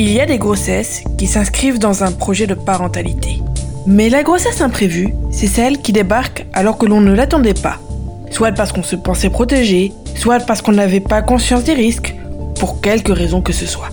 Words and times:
Il 0.00 0.12
y 0.12 0.20
a 0.20 0.26
des 0.26 0.38
grossesses 0.38 1.02
qui 1.18 1.26
s'inscrivent 1.26 1.80
dans 1.80 2.04
un 2.04 2.12
projet 2.12 2.46
de 2.46 2.54
parentalité. 2.54 3.42
Mais 3.84 4.08
la 4.08 4.22
grossesse 4.22 4.60
imprévue, 4.60 5.12
c'est 5.32 5.48
celle 5.48 5.82
qui 5.82 5.92
débarque 5.92 6.46
alors 6.52 6.78
que 6.78 6.86
l'on 6.86 7.00
ne 7.00 7.12
l'attendait 7.12 7.52
pas. 7.52 7.78
Soit 8.30 8.52
parce 8.52 8.70
qu'on 8.70 8.84
se 8.84 8.94
pensait 8.94 9.28
protégé, 9.28 9.92
soit 10.14 10.38
parce 10.38 10.62
qu'on 10.62 10.70
n'avait 10.70 11.00
pas 11.00 11.20
conscience 11.20 11.64
des 11.64 11.72
risques, 11.72 12.14
pour 12.60 12.80
quelque 12.80 13.10
raison 13.10 13.42
que 13.42 13.52
ce 13.52 13.66
soit. 13.66 13.88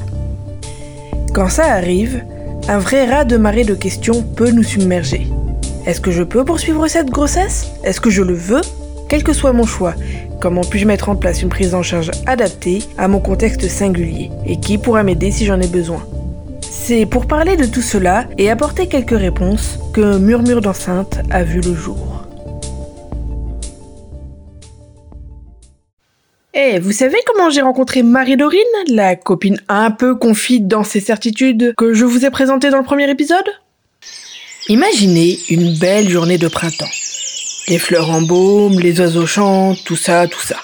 Quand 1.34 1.50
ça 1.50 1.74
arrive, 1.74 2.24
un 2.68 2.78
vrai 2.78 3.10
raz 3.10 3.26
de 3.26 3.38
marée 3.38 3.64
de 3.64 3.74
questions 3.74 4.22
peut 4.22 4.52
nous 4.52 4.62
submerger. 4.62 5.26
Est-ce 5.88 6.02
que 6.02 6.12
je 6.12 6.22
peux 6.22 6.46
poursuivre 6.46 6.88
cette 6.88 7.10
grossesse? 7.10 7.72
Est-ce 7.84 8.00
que 8.00 8.12
je 8.12 8.22
le 8.22 8.36
veux? 8.36 8.62
Quel 9.10 9.24
que 9.24 9.34
soit 9.34 9.54
mon 9.54 9.66
choix, 9.66 9.96
comment 10.46 10.62
puis-je 10.62 10.86
mettre 10.86 11.10
en 11.10 11.16
place 11.16 11.42
une 11.42 11.50
prise 11.50 11.74
en 11.74 11.82
charge 11.82 12.12
adaptée 12.28 12.84
à 13.00 13.08
mon 13.08 13.20
contexte 13.20 13.68
singulier 13.68 14.30
Et 14.46 14.60
qui 14.60 14.78
pourra 14.78 15.02
m'aider 15.02 15.32
si 15.32 15.44
j'en 15.44 15.60
ai 15.60 15.66
besoin 15.66 16.06
C'est 16.62 17.08
pour 17.08 17.26
parler 17.26 17.58
de 17.58 17.66
tout 17.66 17.82
cela 17.82 18.28
et 18.38 18.52
apporter 18.52 18.86
quelques 18.86 19.18
réponses 19.18 19.80
que 19.92 20.20
Murmure 20.20 20.62
d'enceinte 20.62 21.18
a 21.32 21.42
vu 21.42 21.62
le 21.62 21.74
jour. 21.74 22.28
Eh, 26.54 26.78
vous 26.78 26.92
savez 26.92 27.18
comment 27.26 27.50
j'ai 27.50 27.62
rencontré 27.62 28.04
Marie-Dorine, 28.04 28.62
la 28.90 29.16
copine 29.16 29.60
un 29.68 29.90
peu 29.90 30.14
confide 30.14 30.68
dans 30.68 30.84
ses 30.84 31.00
certitudes 31.00 31.74
que 31.76 31.96
je 31.96 32.06
vous 32.06 32.24
ai 32.24 32.30
présentée 32.30 32.70
dans 32.70 32.78
le 32.78 32.84
premier 32.84 33.10
épisode? 33.10 33.50
Imaginez 34.70 35.40
une 35.50 35.76
belle 35.80 36.08
journée 36.08 36.38
de 36.38 36.48
printemps. 36.48 36.86
Les 37.68 37.80
fleurs 37.80 38.12
en 38.12 38.22
baume, 38.22 38.80
les 38.80 39.00
oiseaux 39.00 39.26
chantent, 39.26 39.84
tout 39.86 39.96
ça, 39.96 40.28
tout 40.28 40.42
ça. 40.42 40.58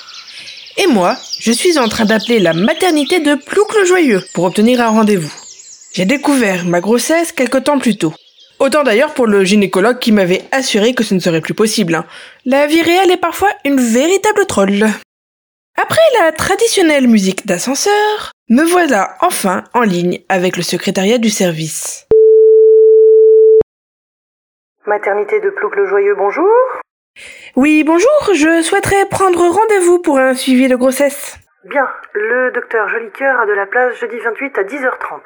Et 0.78 0.86
moi, 0.86 1.18
je 1.40 1.52
suis 1.52 1.80
en 1.80 1.88
train 1.88 2.06
d'appeler 2.06 2.40
la 2.40 2.54
maternité 2.54 3.20
de 3.20 3.34
Plouc 3.34 3.74
le 3.74 3.86
Joyeux 3.86 4.24
pour 4.34 4.44
obtenir 4.44 4.82
un 4.82 4.90
rendez-vous. 4.90 5.34
J'ai 5.94 6.06
découvert 6.06 6.64
ma 6.66 6.80
grossesse 6.80 7.32
quelque 7.32 7.58
temps 7.58 7.80
plus 7.80 7.98
tôt. 7.98 8.14
Autant 8.60 8.84
d'ailleurs 8.84 9.16
pour 9.16 9.26
le 9.26 9.44
gynécologue 9.44 9.98
qui 9.98 10.12
m'avait 10.12 10.44
assuré 10.52 10.94
que 10.94 11.04
ce 11.04 11.16
ne 11.16 11.20
serait 11.20 11.42
plus 11.42 11.56
possible. 11.56 11.96
Hein. 11.96 12.06
La 12.46 12.68
vie 12.68 12.84
réelle 12.84 13.10
est 13.10 13.18
parfois 13.18 13.50
une 13.66 13.82
véritable 13.82 14.46
troll. 14.46 14.88
Après 15.82 16.02
la 16.20 16.32
traditionnelle 16.32 17.08
musique 17.08 17.48
d'ascenseur, 17.48 18.32
me 18.50 18.64
voilà 18.64 19.18
enfin 19.22 19.64
en 19.74 19.82
ligne 19.82 20.20
avec 20.30 20.56
le 20.56 20.64
secrétariat 20.64 21.18
du 21.18 21.32
service. 21.32 22.06
Maternité 24.86 25.40
de 25.40 25.50
Plouc 25.50 25.76
le 25.76 25.88
Joyeux, 25.88 26.16
bonjour. 26.16 26.81
Oui, 27.56 27.84
bonjour, 27.84 28.34
je 28.34 28.62
souhaiterais 28.62 29.06
prendre 29.10 29.40
rendez-vous 29.40 30.00
pour 30.00 30.18
un 30.20 30.34
suivi 30.34 30.68
de 30.68 30.76
grossesse. 30.76 31.38
Bien, 31.66 31.88
le 32.14 32.52
docteur 32.52 32.88
Jolicoeur 32.90 33.40
a 33.40 33.46
de 33.46 33.52
la 33.52 33.66
place 33.66 34.00
jeudi 34.00 34.18
28 34.18 34.58
à 34.58 34.64
10h30. 34.64 35.22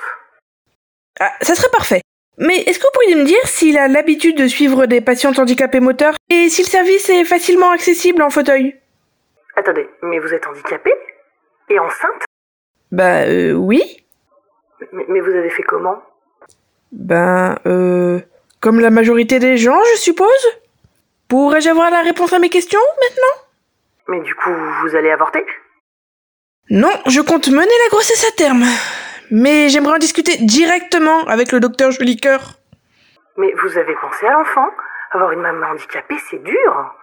Ah, 1.20 1.32
ça 1.42 1.56
serait 1.56 1.70
parfait. 1.72 2.02
Mais 2.38 2.58
est-ce 2.58 2.80
que 2.80 2.84
vous 2.84 2.92
pourriez 2.94 3.16
me 3.16 3.24
dire 3.24 3.46
s'il 3.46 3.78
a 3.78 3.88
l'habitude 3.88 4.38
de 4.38 4.48
suivre 4.48 4.86
des 4.88 5.00
patients 5.00 5.32
handicapés 5.38 5.80
moteurs 5.80 6.16
et 6.30 6.50
si 6.50 6.64
le 6.64 6.68
service 6.68 7.10
est 7.10 7.24
facilement 7.24 7.72
accessible 7.72 8.22
en 8.22 8.30
fauteuil? 8.30 8.76
Attendez, 9.56 9.88
mais 10.02 10.20
vous 10.20 10.34
êtes 10.34 10.46
handicapée? 10.48 10.94
Et 11.70 11.80
enceinte? 11.80 12.24
Bah 12.92 13.22
euh, 13.22 13.54
oui. 13.54 14.06
mais, 14.92 15.06
mais 15.08 15.22
vous 15.22 15.32
avez 15.32 15.50
fait 15.50 15.64
comment? 15.64 16.02
Ben 16.92 17.58
euh 17.66 18.20
comme 18.60 18.80
la 18.80 18.90
majorité 18.90 19.38
des 19.38 19.58
gens, 19.58 19.80
je 19.94 20.00
suppose? 20.00 20.48
Pourrais-je 21.28 21.70
avoir 21.70 21.90
la 21.90 22.02
réponse 22.02 22.34
à 22.34 22.40
mes 22.40 22.50
questions 22.50 22.80
maintenant? 23.02 23.44
Mais 24.08 24.22
du 24.22 24.36
coup, 24.36 24.54
vous 24.84 24.96
allez 24.96 25.10
avorter? 25.10 25.44
Non, 26.70 26.92
je 27.08 27.22
compte 27.22 27.48
mener 27.48 27.66
la 27.84 27.90
grossesse 27.90 28.26
à 28.28 28.32
terme. 28.36 28.64
Mais 29.32 29.70
j'aimerais 29.70 29.96
en 29.96 30.00
discuter 30.00 30.38
directement 30.38 31.26
avec 31.26 31.52
le 31.52 31.60
docteur 31.60 31.92
Jolicoeur. 31.92 32.54
Mais 33.38 33.52
vous 33.64 33.78
avez 33.78 33.96
pensé 33.96 34.28
à 34.28 34.34
l'enfant 34.34 34.70
Avoir 35.12 35.32
une 35.32 35.42
maman 35.42 35.68
handicapée, 35.68 36.18
c'est 36.30 36.44
dur. 36.44 36.96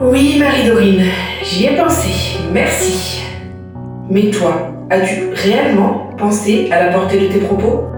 Oui, 0.00 0.38
Marie-Dorine, 0.38 1.04
j'y 1.42 1.66
ai 1.66 1.76
pensé. 1.76 2.38
Merci. 2.52 3.22
Mais 4.10 4.30
toi, 4.30 4.72
as-tu 4.90 5.30
réellement 5.32 6.10
pensé 6.18 6.70
à 6.72 6.86
la 6.86 6.92
portée 6.92 7.20
de 7.20 7.32
tes 7.32 7.40
propos? 7.40 7.93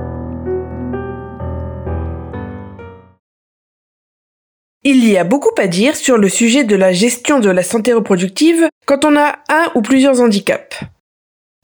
Il 4.89 5.05
y 5.05 5.17
a 5.17 5.25
beaucoup 5.25 5.51
à 5.59 5.67
dire 5.67 5.97
sur 5.97 6.17
le 6.17 6.29
sujet 6.29 6.63
de 6.63 6.77
la 6.77 6.93
gestion 6.93 7.41
de 7.41 7.51
la 7.51 7.65
santé 7.65 7.93
reproductive 7.93 8.69
quand 8.87 9.05
on 9.05 9.17
a 9.17 9.41
un 9.49 9.67
ou 9.75 9.83
plusieurs 9.83 10.21
handicaps. 10.21 10.79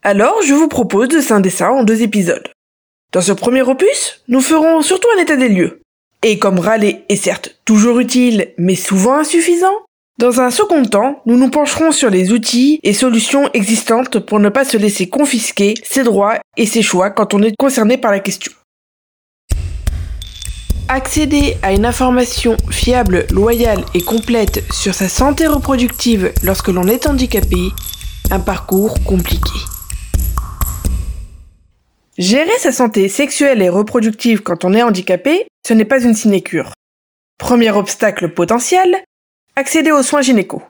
Alors, 0.03 0.41
je 0.45 0.53
vous 0.53 0.67
propose 0.67 1.07
de 1.07 1.21
scinder 1.21 1.49
ça 1.49 1.71
en 1.71 1.85
deux 1.85 2.01
épisodes. 2.01 2.49
Dans 3.13 3.21
ce 3.21 3.31
premier 3.31 3.61
opus, 3.61 4.21
nous 4.27 4.41
ferons 4.41 4.81
surtout 4.81 5.07
un 5.15 5.21
état 5.21 5.37
des 5.37 5.47
lieux. 5.47 5.79
Et 6.21 6.37
comme 6.37 6.59
râler 6.59 7.05
est 7.07 7.15
certes 7.15 7.61
toujours 7.63 7.99
utile, 7.99 8.51
mais 8.57 8.75
souvent 8.75 9.19
insuffisant, 9.19 9.85
dans 10.19 10.41
un 10.41 10.51
second 10.51 10.83
temps, 10.83 11.21
nous 11.25 11.37
nous 11.37 11.49
pencherons 11.49 11.93
sur 11.93 12.09
les 12.09 12.33
outils 12.33 12.81
et 12.83 12.91
solutions 12.91 13.49
existantes 13.53 14.19
pour 14.19 14.41
ne 14.41 14.49
pas 14.49 14.65
se 14.65 14.75
laisser 14.75 15.07
confisquer 15.07 15.75
ses 15.85 16.03
droits 16.03 16.39
et 16.57 16.65
ses 16.65 16.81
choix 16.81 17.09
quand 17.09 17.33
on 17.33 17.41
est 17.41 17.55
concerné 17.57 17.95
par 17.95 18.11
la 18.11 18.19
question. 18.19 18.51
Accéder 20.89 21.57
à 21.61 21.71
une 21.71 21.85
information 21.85 22.57
fiable, 22.69 23.25
loyale 23.31 23.83
et 23.93 24.01
complète 24.01 24.63
sur 24.71 24.93
sa 24.93 25.07
santé 25.07 25.47
reproductive 25.47 26.33
lorsque 26.43 26.67
l'on 26.67 26.87
est 26.87 27.07
handicapé, 27.07 27.69
un 28.31 28.39
parcours 28.39 29.01
compliqué. 29.05 29.59
Gérer 32.17 32.57
sa 32.59 32.71
santé 32.71 33.07
sexuelle 33.07 33.61
et 33.61 33.69
reproductive 33.69 34.41
quand 34.41 34.65
on 34.65 34.73
est 34.73 34.83
handicapé, 34.83 35.47
ce 35.65 35.73
n'est 35.73 35.85
pas 35.85 36.03
une 36.03 36.13
sinécure. 36.13 36.73
Premier 37.39 37.71
obstacle 37.71 38.29
potentiel, 38.29 39.03
accéder 39.55 39.91
aux 39.91 40.03
soins 40.03 40.21
gynéco. 40.21 40.61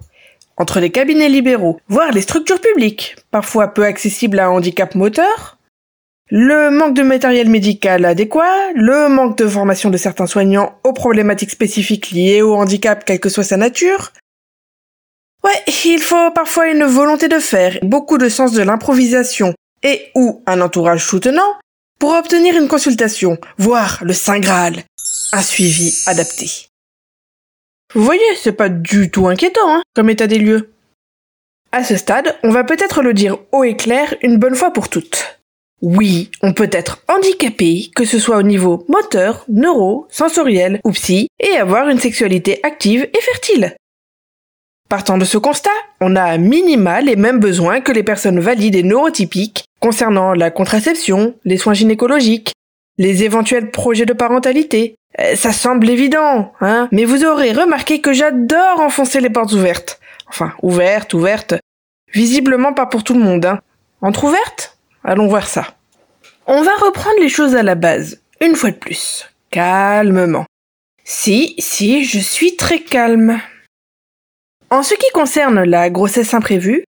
Entre 0.58 0.80
les 0.80 0.92
cabinets 0.92 1.28
libéraux, 1.28 1.80
voire 1.88 2.12
les 2.12 2.22
structures 2.22 2.62
publiques, 2.62 3.16
parfois 3.32 3.74
peu 3.74 3.84
accessibles 3.84 4.40
à 4.40 4.46
un 4.46 4.52
handicap 4.52 4.94
moteur, 4.94 5.58
le 6.36 6.72
manque 6.72 6.96
de 6.96 7.04
matériel 7.04 7.48
médical 7.48 8.06
adéquat, 8.06 8.72
le 8.74 9.08
manque 9.08 9.38
de 9.38 9.48
formation 9.48 9.92
de 9.92 9.98
certains 9.98 10.26
soignants 10.26 10.80
aux 10.84 10.92
problématiques 10.92 11.52
spécifiques 11.52 12.10
liées 12.10 12.42
au 12.42 12.56
handicap 12.56 13.06
quelle 13.06 13.20
que 13.20 13.30
soit 13.30 13.44
sa 13.44 13.56
nature. 13.56 14.12
Ouais, 15.44 15.62
il 15.86 16.02
faut 16.02 16.32
parfois 16.32 16.70
une 16.70 16.86
volonté 16.86 17.28
de 17.28 17.38
faire, 17.38 17.78
beaucoup 17.84 18.18
de 18.18 18.30
sens 18.30 18.52
de 18.52 18.64
l'improvisation 18.64 19.54
et 19.84 20.08
ou 20.16 20.42
un 20.48 20.60
entourage 20.62 21.06
soutenant 21.06 21.60
pour 22.00 22.14
obtenir 22.14 22.58
une 22.58 22.68
consultation, 22.68 23.38
voire 23.60 24.00
le 24.02 24.14
Saint 24.14 24.40
Graal, 24.40 24.78
un 25.34 25.42
suivi 25.44 25.94
adapté. 26.08 26.66
Vous 27.94 28.04
voyez, 28.04 28.24
c'est 28.42 28.54
pas 28.54 28.70
du 28.70 29.12
tout 29.12 29.28
inquiétant, 29.28 29.76
hein, 29.76 29.84
comme 29.94 30.10
état 30.10 30.26
des 30.26 30.40
lieux. 30.40 30.72
À 31.72 31.84
ce 31.84 31.96
stade, 31.96 32.36
on 32.42 32.50
va 32.50 32.64
peut-être 32.64 33.04
le 33.04 33.14
dire 33.14 33.38
haut 33.52 33.64
et 33.64 33.78
clair 33.78 34.16
une 34.24 34.38
bonne 34.38 34.56
fois 34.56 34.74
pour 34.74 34.90
toutes. 34.90 35.43
Oui, 35.84 36.32
on 36.42 36.54
peut 36.54 36.70
être 36.72 37.04
handicapé, 37.10 37.92
que 37.94 38.06
ce 38.06 38.18
soit 38.18 38.38
au 38.38 38.42
niveau 38.42 38.86
moteur, 38.88 39.44
neuro, 39.50 40.08
sensoriel 40.10 40.80
ou 40.86 40.92
psy, 40.92 41.28
et 41.42 41.58
avoir 41.58 41.90
une 41.90 42.00
sexualité 42.00 42.62
active 42.64 43.04
et 43.04 43.22
fertile. 43.22 43.76
Partant 44.88 45.18
de 45.18 45.26
ce 45.26 45.38
constat, 45.38 45.72
on 46.00 46.16
a 46.16 46.24
à 46.24 46.38
minima 46.38 47.02
les 47.02 47.18
mêmes 47.18 47.42
besoins 47.42 47.82
que 47.82 47.92
les 47.92 48.02
personnes 48.02 48.40
valides 48.40 48.76
et 48.76 48.84
neurotypiques 48.84 49.66
concernant 49.82 50.34
la 50.34 50.52
contraception, 50.52 51.36
les 51.44 51.58
soins 51.58 51.74
gynécologiques, 51.74 52.54
les 52.98 53.26
éventuels 53.26 53.70
projets 53.70 54.06
de 54.06 54.14
parentalité, 54.14 54.96
euh, 55.20 55.36
ça 55.36 55.52
semble 55.52 55.90
évident, 55.90 56.54
hein, 56.62 56.88
mais 56.94 57.04
vous 57.04 57.26
aurez 57.26 57.52
remarqué 57.52 58.00
que 58.00 58.14
j'adore 58.14 58.80
enfoncer 58.80 59.20
les 59.20 59.30
portes 59.30 59.52
ouvertes. 59.52 60.00
Enfin, 60.30 60.54
ouvertes, 60.62 61.14
ouvertes. 61.14 61.56
Visiblement 62.14 62.72
pas 62.72 62.86
pour 62.86 63.04
tout 63.04 63.16
le 63.16 63.20
monde, 63.20 63.46
hein. 63.46 63.60
Entre 64.02 64.24
ouvertes 64.24 64.74
Allons 65.04 65.28
voir 65.28 65.48
ça. 65.48 65.76
On 66.46 66.62
va 66.62 66.76
reprendre 66.76 67.20
les 67.22 67.30
choses 67.30 67.56
à 67.56 67.64
la 67.64 67.76
base, 67.76 68.22
une 68.42 68.56
fois 68.56 68.72
de 68.72 68.76
plus. 68.76 69.30
Calmement. 69.50 70.46
Si, 71.06 71.56
si, 71.58 72.04
je 72.04 72.20
suis 72.20 72.58
très 72.58 72.80
calme. 72.80 73.40
En 74.70 74.84
ce 74.84 74.94
qui 74.96 75.10
concerne 75.14 75.64
la 75.64 75.90
grossesse 75.90 76.34
imprévue, 76.34 76.84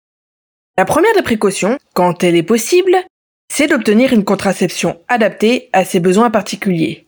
la 0.78 0.84
première 0.84 1.14
des 1.16 1.22
précautions, 1.22 1.78
quand 1.94 2.24
elle 2.24 2.36
est 2.36 2.44
possible, 2.44 2.98
c'est 3.50 3.68
d'obtenir 3.68 4.12
une 4.12 4.26
contraception 4.26 5.00
adaptée 5.08 5.70
à 5.72 5.86
ses 5.86 6.02
besoins 6.02 6.32
particuliers. 6.32 7.08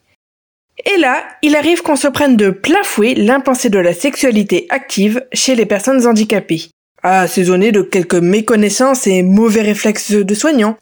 Et 0.85 0.97
là, 0.99 1.27
il 1.41 1.55
arrive 1.55 1.81
qu'on 1.81 1.97
se 1.97 2.07
prenne 2.07 2.37
de 2.37 2.49
plein 2.49 2.83
fouet 2.83 3.15
de 3.15 3.79
la 3.79 3.93
sexualité 3.93 4.67
active 4.69 5.25
chez 5.33 5.55
les 5.55 5.65
personnes 5.65 6.05
handicapées, 6.07 6.69
assaisonné 7.03 7.73
de 7.73 7.81
quelques 7.81 8.15
méconnaissances 8.15 9.05
et 9.07 9.23
mauvais 9.23 9.63
réflexes 9.63 10.11
de 10.11 10.33
soignants. 10.33 10.77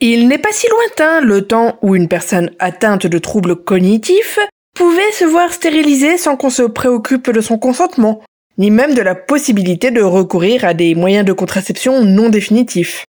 Il 0.00 0.28
n'est 0.28 0.38
pas 0.38 0.52
si 0.52 0.66
lointain 0.68 1.22
le 1.22 1.46
temps 1.46 1.78
où 1.80 1.94
une 1.94 2.08
personne 2.08 2.50
atteinte 2.58 3.06
de 3.06 3.18
troubles 3.18 3.56
cognitifs 3.56 4.38
pouvait 4.74 5.12
se 5.12 5.24
voir 5.24 5.52
stérilisée 5.54 6.18
sans 6.18 6.36
qu'on 6.36 6.50
se 6.50 6.62
préoccupe 6.62 7.30
de 7.30 7.40
son 7.40 7.56
consentement, 7.56 8.22
ni 8.58 8.70
même 8.70 8.92
de 8.92 9.00
la 9.00 9.14
possibilité 9.14 9.90
de 9.90 10.02
recourir 10.02 10.66
à 10.66 10.74
des 10.74 10.94
moyens 10.94 11.24
de 11.24 11.32
contraception 11.32 12.04
non 12.04 12.28
définitifs. 12.28 13.04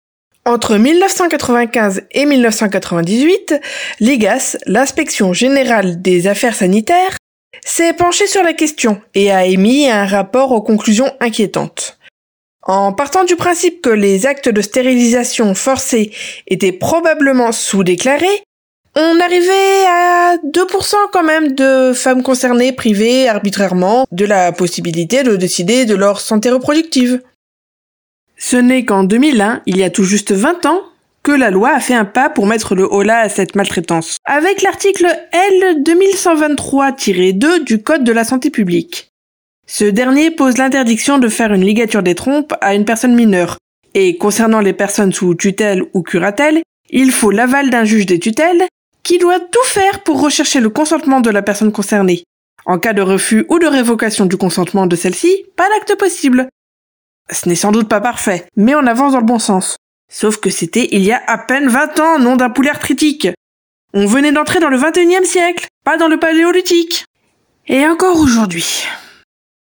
Entre 0.45 0.77
1995 0.77 2.03
et 2.11 2.25
1998, 2.27 3.55
l'IGAS, 3.99 4.57
l'inspection 4.67 5.33
générale 5.33 6.03
des 6.03 6.27
affaires 6.27 6.53
sanitaires, 6.53 7.17
s'est 7.65 7.93
penchée 7.93 8.27
sur 8.27 8.43
la 8.43 8.53
question 8.53 9.01
et 9.15 9.31
a 9.31 9.47
émis 9.47 9.89
un 9.89 10.05
rapport 10.05 10.51
aux 10.51 10.61
conclusions 10.61 11.11
inquiétantes. 11.19 11.94
En 12.65 12.94
partant 12.94 13.25
du 13.25 13.35
principe 13.35 13.81
que 13.83 13.91
les 13.91 14.25
actes 14.25 14.50
de 14.50 14.62
stérilisation 14.62 15.53
forcés 15.53 16.12
étaient 16.47 16.71
probablement 16.71 17.51
sous-déclarés, 17.51 18.44
on 18.95 19.19
arrivait 19.19 19.85
à 19.88 20.38
2% 20.38 20.95
quand 21.12 21.23
même 21.23 21.53
de 21.53 21.94
femmes 21.94 22.23
concernées 22.23 22.71
privées 22.71 23.29
arbitrairement 23.29 24.07
de 24.12 24.25
la 24.25 24.51
possibilité 24.51 25.21
de 25.21 25.35
décider 25.35 25.85
de 25.85 25.94
leur 25.94 26.19
santé 26.19 26.50
reproductive. 26.50 27.21
Ce 28.38 28.56
n'est 28.56 28.83
qu'en 28.83 29.03
2001, 29.03 29.61
il 29.68 29.77
y 29.77 29.83
a 29.83 29.91
tout 29.91 30.03
juste 30.03 30.31
20 30.31 30.65
ans, 30.65 30.81
que 31.21 31.31
la 31.31 31.51
loi 31.51 31.69
a 31.69 31.79
fait 31.79 31.94
un 31.94 32.06
pas 32.06 32.29
pour 32.29 32.47
mettre 32.47 32.73
le 32.73 32.83
holà 32.83 33.19
à 33.19 33.29
cette 33.29 33.56
maltraitance, 33.56 34.18
avec 34.25 34.61
l'article 34.63 35.07
L 35.31 35.83
2123-2 35.83 37.63
du 37.63 37.83
Code 37.83 38.03
de 38.03 38.11
la 38.11 38.23
santé 38.23 38.50
publique. 38.50 39.11
Ce 39.67 39.85
dernier 39.85 40.31
pose 40.31 40.57
l'interdiction 40.57 41.17
de 41.17 41.27
faire 41.27 41.51
une 41.53 41.65
ligature 41.65 42.03
des 42.03 42.15
trompes 42.15 42.53
à 42.62 42.75
une 42.75 42.85
personne 42.85 43.15
mineure, 43.15 43.57
et 43.94 44.17
concernant 44.17 44.59
les 44.59 44.73
personnes 44.73 45.13
sous 45.13 45.35
tutelle 45.35 45.83
ou 45.94 46.03
curatelle, 46.03 46.62
il 46.89 47.12
faut 47.12 47.31
l'aval 47.31 47.69
d'un 47.69 47.83
juge 47.83 48.06
des 48.06 48.19
tutelles 48.19 48.65
qui 49.03 49.17
doit 49.17 49.39
tout 49.39 49.65
faire 49.65 50.03
pour 50.03 50.21
rechercher 50.21 50.59
le 50.59 50.69
consentement 50.69 51.21
de 51.21 51.29
la 51.29 51.41
personne 51.41 51.71
concernée. 51.71 52.23
En 52.65 52.79
cas 52.79 52.94
de 52.94 53.01
refus 53.01 53.45
ou 53.50 53.59
de 53.59 53.67
révocation 53.67 54.25
du 54.25 54.38
consentement 54.38 54.88
de 54.88 54.95
celle-ci, 54.95 55.45
pas 55.56 55.69
d'acte 55.69 55.95
possible. 55.97 56.47
Ce 57.31 57.47
n'est 57.47 57.56
sans 57.56 57.71
doute 57.71 57.88
pas 57.89 58.01
parfait, 58.01 58.45
mais 58.56 58.75
on 58.75 58.85
avance 58.85 59.13
dans 59.13 59.19
le 59.19 59.25
bon 59.25 59.39
sens. 59.39 59.77
Sauf 60.11 60.38
que 60.38 60.50
c'était 60.50 60.89
il 60.91 61.03
y 61.03 61.11
a 61.11 61.21
à 61.27 61.38
peine 61.38 61.68
20 61.68 62.00
ans, 62.00 62.19
non 62.19 62.35
d'un 62.35 62.50
poulet 62.50 62.69
arthritique. 62.69 63.27
On 63.94 64.06
venait 64.06 64.31
d'entrer 64.31 64.59
dans 64.59 64.69
le 64.69 64.77
21e 64.77 65.25
siècle, 65.25 65.68
pas 65.83 65.97
dans 65.97 66.07
le 66.07 66.19
paléolithique. 66.19 67.06
Et 67.68 67.85
encore 67.88 68.19
aujourd'hui. 68.19 68.85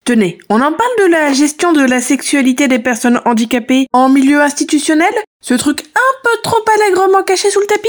Tenez, 0.03 0.39
on 0.49 0.55
en 0.55 0.73
parle 0.73 0.97
de 0.99 1.11
la 1.11 1.31
gestion 1.31 1.73
de 1.73 1.85
la 1.85 2.01
sexualité 2.01 2.67
des 2.67 2.79
personnes 2.79 3.21
handicapées 3.25 3.85
en 3.93 4.09
milieu 4.09 4.41
institutionnel? 4.41 5.13
Ce 5.41 5.53
truc 5.53 5.83
un 5.93 6.15
peu 6.23 6.41
trop 6.41 6.63
allègrement 6.75 7.21
caché 7.21 7.51
sous 7.51 7.59
le 7.59 7.67
tapis? 7.67 7.87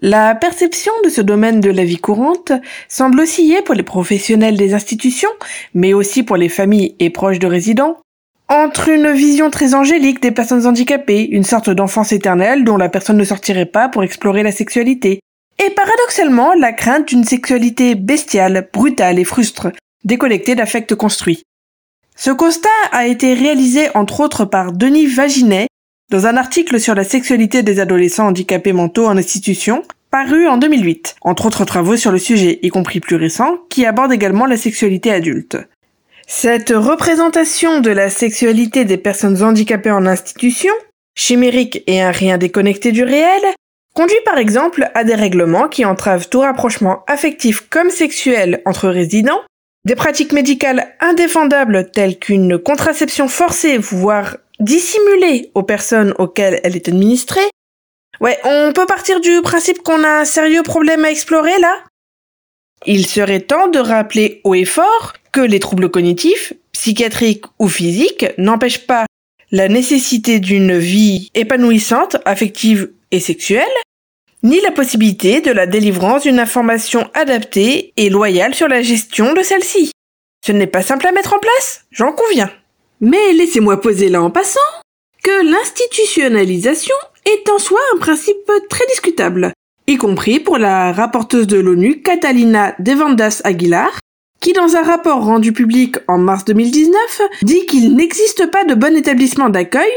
La 0.00 0.34
perception 0.34 0.92
de 1.04 1.10
ce 1.10 1.20
domaine 1.20 1.60
de 1.60 1.68
la 1.68 1.84
vie 1.84 1.98
courante 1.98 2.52
semble 2.88 3.20
osciller 3.20 3.60
pour 3.60 3.74
les 3.74 3.82
professionnels 3.82 4.56
des 4.56 4.72
institutions, 4.72 5.28
mais 5.74 5.92
aussi 5.92 6.22
pour 6.22 6.38
les 6.38 6.48
familles 6.48 6.96
et 7.00 7.10
proches 7.10 7.38
de 7.38 7.46
résidents, 7.46 7.98
entre 8.48 8.88
une 8.88 9.12
vision 9.12 9.50
très 9.50 9.74
angélique 9.74 10.22
des 10.22 10.30
personnes 10.30 10.66
handicapées, 10.66 11.28
une 11.30 11.44
sorte 11.44 11.68
d'enfance 11.68 12.12
éternelle 12.12 12.64
dont 12.64 12.78
la 12.78 12.88
personne 12.88 13.18
ne 13.18 13.24
sortirait 13.24 13.66
pas 13.66 13.90
pour 13.90 14.02
explorer 14.02 14.42
la 14.42 14.52
sexualité, 14.52 15.20
et 15.62 15.70
paradoxalement 15.70 16.54
la 16.54 16.72
crainte 16.72 17.08
d'une 17.08 17.24
sexualité 17.24 17.94
bestiale, 17.94 18.70
brutale 18.72 19.18
et 19.18 19.24
frustre, 19.24 19.68
déconnectée 20.04 20.54
d'affects 20.54 20.94
construits. 20.94 21.42
Ce 22.16 22.30
constat 22.30 22.68
a 22.92 23.06
été 23.06 23.34
réalisé 23.34 23.88
entre 23.94 24.20
autres 24.20 24.44
par 24.44 24.72
Denis 24.72 25.06
Vaginet 25.06 25.68
dans 26.10 26.26
un 26.26 26.36
article 26.36 26.80
sur 26.80 26.94
la 26.94 27.04
sexualité 27.04 27.62
des 27.62 27.80
adolescents 27.80 28.26
handicapés 28.26 28.72
mentaux 28.72 29.06
en 29.06 29.16
institution, 29.16 29.84
paru 30.10 30.48
en 30.48 30.56
2008, 30.56 31.16
entre 31.22 31.46
autres 31.46 31.64
travaux 31.64 31.96
sur 31.96 32.10
le 32.10 32.18
sujet, 32.18 32.58
y 32.62 32.68
compris 32.68 33.00
plus 33.00 33.16
récents, 33.16 33.58
qui 33.68 33.86
abordent 33.86 34.12
également 34.12 34.46
la 34.46 34.56
sexualité 34.56 35.12
adulte. 35.12 35.56
Cette 36.26 36.70
représentation 36.70 37.80
de 37.80 37.90
la 37.90 38.10
sexualité 38.10 38.84
des 38.84 38.98
personnes 38.98 39.42
handicapées 39.42 39.90
en 39.90 40.06
institution, 40.06 40.72
chimérique 41.16 41.82
et 41.86 42.02
un 42.02 42.10
rien 42.10 42.38
déconnecté 42.38 42.92
du 42.92 43.02
réel, 43.02 43.42
conduit 43.94 44.16
par 44.24 44.38
exemple 44.38 44.90
à 44.94 45.04
des 45.04 45.14
règlements 45.14 45.68
qui 45.68 45.84
entravent 45.84 46.28
tout 46.28 46.40
rapprochement 46.40 47.04
affectif 47.06 47.68
comme 47.68 47.90
sexuel 47.90 48.62
entre 48.64 48.88
résidents, 48.88 49.40
des 49.84 49.94
pratiques 49.94 50.32
médicales 50.32 50.94
indéfendables 51.00 51.90
telles 51.90 52.18
qu'une 52.18 52.58
contraception 52.58 53.28
forcée, 53.28 53.78
voire 53.78 54.36
dissimulée 54.58 55.50
aux 55.54 55.62
personnes 55.62 56.14
auxquelles 56.18 56.60
elle 56.64 56.76
est 56.76 56.88
administrée. 56.88 57.48
Ouais, 58.20 58.38
on 58.44 58.72
peut 58.74 58.86
partir 58.86 59.20
du 59.20 59.40
principe 59.42 59.82
qu'on 59.82 60.04
a 60.04 60.20
un 60.20 60.24
sérieux 60.24 60.62
problème 60.62 61.04
à 61.04 61.10
explorer 61.10 61.58
là 61.58 61.74
il 62.86 63.06
serait 63.06 63.40
temps 63.40 63.68
de 63.68 63.78
rappeler 63.78 64.40
haut 64.44 64.54
et 64.54 64.64
fort 64.64 65.12
que 65.32 65.40
les 65.40 65.60
troubles 65.60 65.90
cognitifs, 65.90 66.54
psychiatriques 66.72 67.44
ou 67.58 67.68
physiques 67.68 68.26
n'empêchent 68.38 68.86
pas 68.86 69.06
la 69.50 69.68
nécessité 69.68 70.38
d'une 70.38 70.78
vie 70.78 71.30
épanouissante, 71.34 72.16
affective 72.24 72.90
et 73.10 73.20
sexuelle, 73.20 73.64
ni 74.42 74.60
la 74.60 74.70
possibilité 74.70 75.40
de 75.40 75.50
la 75.50 75.66
délivrance 75.66 76.22
d'une 76.22 76.38
information 76.38 77.08
adaptée 77.14 77.92
et 77.96 78.10
loyale 78.10 78.54
sur 78.54 78.68
la 78.68 78.82
gestion 78.82 79.32
de 79.32 79.42
celle-ci. 79.42 79.92
Ce 80.44 80.52
n'est 80.52 80.66
pas 80.66 80.82
simple 80.82 81.06
à 81.06 81.12
mettre 81.12 81.34
en 81.34 81.38
place, 81.38 81.84
j'en 81.90 82.12
conviens. 82.12 82.50
Mais 83.00 83.32
laissez-moi 83.32 83.80
poser 83.80 84.08
là 84.08 84.22
en 84.22 84.30
passant 84.30 84.60
que 85.22 85.44
l'institutionnalisation 85.44 86.94
est 87.26 87.48
en 87.50 87.58
soi 87.58 87.78
un 87.94 87.98
principe 87.98 88.50
très 88.68 88.86
discutable, 88.86 89.52
y 89.86 89.96
compris 89.96 90.40
pour 90.40 90.58
la 90.58 90.92
rapporteuse 90.92 91.46
de 91.46 91.58
l'ONU 91.58 92.02
Catalina 92.02 92.74
Devandas 92.78 93.42
Aguilar, 93.44 93.98
qui 94.40 94.52
dans 94.54 94.74
un 94.76 94.82
rapport 94.82 95.22
rendu 95.22 95.52
public 95.52 95.96
en 96.08 96.16
mars 96.16 96.46
2019 96.46 97.22
dit 97.42 97.66
qu'il 97.66 97.94
n'existe 97.94 98.50
pas 98.50 98.64
de 98.64 98.74
bon 98.74 98.96
établissement 98.96 99.50
d'accueil 99.50 99.92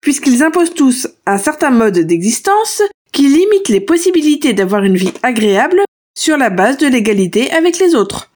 puisqu'ils 0.00 0.42
imposent 0.42 0.74
tous 0.74 1.08
un 1.26 1.38
certain 1.38 1.70
mode 1.70 1.98
d'existence 1.98 2.82
qui 3.18 3.26
limite 3.26 3.68
les 3.68 3.80
possibilités 3.80 4.52
d'avoir 4.52 4.84
une 4.84 4.96
vie 4.96 5.12
agréable 5.24 5.82
sur 6.16 6.36
la 6.36 6.50
base 6.50 6.76
de 6.76 6.86
l'égalité 6.86 7.50
avec 7.50 7.80
les 7.80 7.96
autres. 7.96 8.30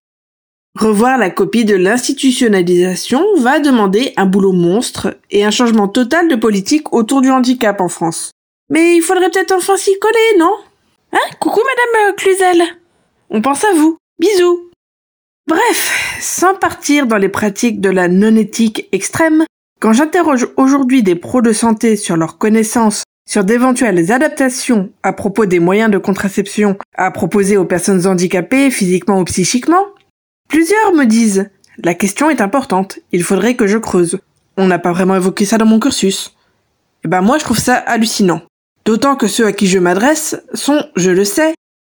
Revoir 0.76 1.18
la 1.18 1.30
copie 1.30 1.64
de 1.64 1.76
l'institutionnalisation 1.76 3.24
va 3.38 3.60
demander 3.60 4.12
un 4.16 4.26
boulot 4.26 4.50
monstre 4.50 5.18
et 5.30 5.44
un 5.44 5.52
changement 5.52 5.86
total 5.86 6.26
de 6.26 6.34
politique 6.34 6.92
autour 6.92 7.20
du 7.20 7.30
handicap 7.30 7.80
en 7.80 7.86
France. 7.86 8.32
Mais 8.70 8.96
il 8.96 9.02
faudrait 9.02 9.30
peut-être 9.30 9.52
enfin 9.52 9.76
s'y 9.76 9.96
coller, 10.00 10.38
non? 10.40 10.52
Hein? 11.12 11.30
Coucou 11.38 11.60
Madame 11.60 12.08
euh, 12.08 12.12
Cluzel 12.14 12.62
On 13.30 13.40
pense 13.40 13.62
à 13.62 13.72
vous. 13.74 13.98
Bisous 14.18 14.68
Bref, 15.46 16.18
sans 16.20 16.56
partir 16.56 17.06
dans 17.06 17.18
les 17.18 17.28
pratiques 17.28 17.80
de 17.80 17.90
la 17.90 18.08
non-éthique 18.08 18.88
extrême, 18.90 19.44
quand 19.80 19.92
j'interroge 19.92 20.48
aujourd'hui 20.56 21.04
des 21.04 21.14
pros 21.14 21.40
de 21.40 21.52
santé 21.52 21.94
sur 21.94 22.16
leurs 22.16 22.36
connaissances 22.36 23.04
sur 23.28 23.44
d'éventuelles 23.44 24.12
adaptations 24.12 24.90
à 25.02 25.12
propos 25.12 25.46
des 25.46 25.60
moyens 25.60 25.90
de 25.90 25.98
contraception 25.98 26.76
à 26.96 27.10
proposer 27.10 27.56
aux 27.56 27.64
personnes 27.64 28.06
handicapées 28.06 28.70
physiquement 28.70 29.20
ou 29.20 29.24
psychiquement, 29.24 29.86
plusieurs 30.48 30.92
me 30.92 31.04
disent 31.04 31.50
la 31.78 31.94
question 31.94 32.30
est 32.30 32.40
importante, 32.40 32.98
il 33.12 33.22
faudrait 33.22 33.54
que 33.54 33.66
je 33.66 33.78
creuse. 33.78 34.18
On 34.56 34.66
n'a 34.66 34.78
pas 34.78 34.92
vraiment 34.92 35.16
évoqué 35.16 35.44
ça 35.44 35.58
dans 35.58 35.66
mon 35.66 35.80
cursus. 35.80 36.36
Et 37.04 37.06
eh 37.06 37.08
ben 37.08 37.22
moi 37.22 37.38
je 37.38 37.44
trouve 37.44 37.58
ça 37.58 37.74
hallucinant. 37.74 38.42
D'autant 38.84 39.16
que 39.16 39.26
ceux 39.26 39.46
à 39.46 39.52
qui 39.52 39.66
je 39.66 39.78
m'adresse 39.78 40.40
sont, 40.54 40.84
je 40.96 41.10
le 41.10 41.24
sais, 41.24 41.54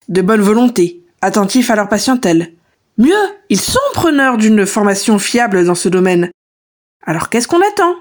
de 0.09 0.21
bonne 0.21 0.41
volonté, 0.41 1.01
attentifs 1.21 1.69
à 1.69 1.75
leur 1.75 1.89
patientèle. 1.89 2.53
Mieux, 2.97 3.13
ils 3.49 3.59
sont 3.59 3.79
preneurs 3.93 4.37
d'une 4.37 4.65
formation 4.65 5.17
fiable 5.17 5.65
dans 5.65 5.75
ce 5.75 5.89
domaine. 5.89 6.29
Alors 7.05 7.29
qu'est-ce 7.29 7.47
qu'on 7.47 7.61
attend? 7.61 7.95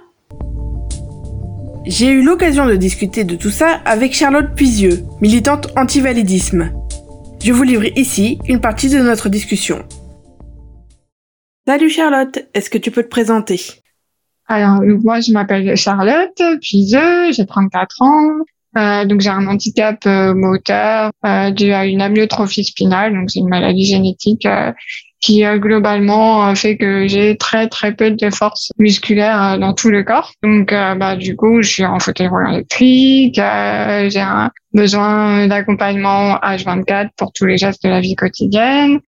J'ai 1.84 2.10
eu 2.10 2.22
l'occasion 2.22 2.66
de 2.66 2.76
discuter 2.76 3.24
de 3.24 3.34
tout 3.34 3.50
ça 3.50 3.80
avec 3.84 4.14
Charlotte 4.14 4.54
Puisieux, 4.54 5.02
militante 5.20 5.66
anti-validisme. 5.76 6.70
Je 7.42 7.52
vous 7.52 7.64
livre 7.64 7.86
ici 7.98 8.38
une 8.46 8.60
partie 8.60 8.88
de 8.88 8.98
notre 8.98 9.28
discussion. 9.28 9.84
Salut 11.66 11.90
Charlotte, 11.90 12.38
est-ce 12.54 12.70
que 12.70 12.78
tu 12.78 12.92
peux 12.92 13.02
te 13.02 13.08
présenter? 13.08 13.60
Alors, 14.46 14.80
moi, 15.02 15.20
je 15.20 15.32
m'appelle 15.32 15.76
Charlotte 15.76 16.40
Puiseux, 16.60 17.32
j'ai 17.32 17.46
34 17.46 18.02
ans. 18.02 18.30
Euh, 18.78 19.04
donc 19.04 19.20
j'ai 19.20 19.28
un 19.28 19.46
handicap 19.46 19.98
euh, 20.06 20.34
moteur 20.34 21.10
euh, 21.26 21.50
dû 21.50 21.72
à 21.72 21.84
une 21.84 22.00
amyotrophie 22.00 22.64
spinale, 22.64 23.12
donc 23.12 23.30
c'est 23.30 23.40
une 23.40 23.48
maladie 23.48 23.84
génétique 23.84 24.46
euh, 25.30 25.54
qui 25.54 25.60
globalement 25.60 26.54
fait 26.54 26.76
que 26.76 27.06
j'ai 27.06 27.36
très 27.36 27.68
très 27.68 27.92
peu 27.94 28.10
de 28.10 28.30
force 28.30 28.72
musculaire 28.78 29.58
dans 29.58 29.72
tout 29.72 29.90
le 29.90 30.02
corps. 30.02 30.32
Donc 30.42 30.72
bah 30.72 31.16
du 31.16 31.36
coup 31.36 31.62
je 31.62 31.68
suis 31.68 31.84
en 31.84 31.98
fauteuil 31.98 32.28
roulant 32.28 32.52
électrique, 32.52 33.36
j'ai 33.36 34.20
un 34.20 34.50
besoin 34.72 35.46
d'accompagnement 35.46 36.36
H24 36.36 37.10
pour 37.16 37.32
tous 37.32 37.46
les 37.46 37.58
gestes 37.58 37.84
de 37.84 37.88
la 37.88 38.00
vie 38.00 38.16
quotidienne. 38.16 39.00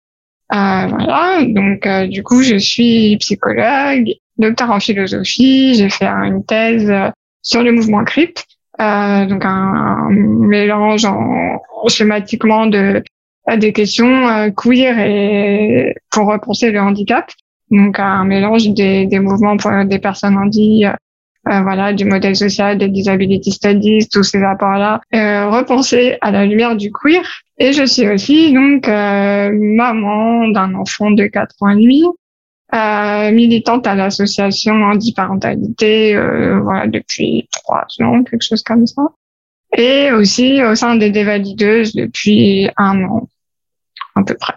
voilà, 0.49 1.39
donc 1.47 1.87
du 2.09 2.23
coup 2.23 2.43
je 2.43 2.57
suis 2.57 3.17
psychologue, 3.17 4.11
docteur 4.37 4.71
en 4.71 4.79
philosophie, 4.79 5.75
j'ai 5.75 5.89
fait 5.89 6.07
une 6.07 6.45
thèse 6.45 6.93
sur 7.41 7.63
le 7.63 7.71
mouvement 7.71 8.03
CRIP 8.03 8.37
euh, 8.81 9.25
donc 9.25 9.45
un, 9.45 10.09
mélange 10.09 11.05
en, 11.05 11.59
schématiquement 11.87 12.65
de 12.65 13.03
des 13.57 13.73
questions 13.73 14.27
euh, 14.27 14.49
queer 14.51 14.97
et 14.99 15.95
pour 16.11 16.27
repenser 16.27 16.71
le 16.71 16.79
handicap. 16.79 17.29
Donc 17.71 17.99
un 17.99 18.23
mélange 18.25 18.69
des, 18.69 19.05
des 19.05 19.19
mouvements 19.19 19.57
pour 19.57 19.71
des 19.85 19.99
personnes 19.99 20.37
handies, 20.37 20.85
euh, 21.49 21.61
voilà, 21.61 21.91
du 21.91 22.05
modèle 22.05 22.35
social, 22.35 22.77
des 22.77 22.87
disability 22.87 23.51
studies, 23.51 24.07
tous 24.09 24.23
ces 24.23 24.41
apports-là, 24.41 25.01
euh, 25.13 25.49
repensés 25.49 26.17
à 26.21 26.31
la 26.31 26.45
lumière 26.45 26.75
du 26.77 26.91
queer. 26.91 27.23
Et 27.57 27.73
je 27.73 27.83
suis 27.83 28.07
aussi 28.07 28.53
donc 28.53 28.87
euh, 28.87 29.51
maman 29.53 30.47
d'un 30.47 30.73
enfant 30.75 31.11
de 31.11 31.25
4 31.25 31.55
ans 31.61 31.69
et 31.69 31.75
demi, 31.75 32.03
euh, 32.73 33.31
militante 33.31 33.85
à 33.87 33.93
l'association 33.93 34.73
Handiparentalité, 34.73 36.15
euh, 36.15 36.59
voilà, 36.61 36.87
depuis 36.87 37.47
trois 37.51 37.85
ans, 37.99 38.23
quelque 38.23 38.43
chose 38.43 38.63
comme 38.63 38.87
ça. 38.87 39.03
Et 39.75 40.11
aussi 40.11 40.63
au 40.63 40.75
sein 40.75 40.95
des 40.95 41.09
dévalideuses 41.09 41.93
depuis 41.93 42.69
un 42.77 43.03
an, 43.03 43.27
à 44.15 44.23
peu 44.23 44.35
près. 44.35 44.53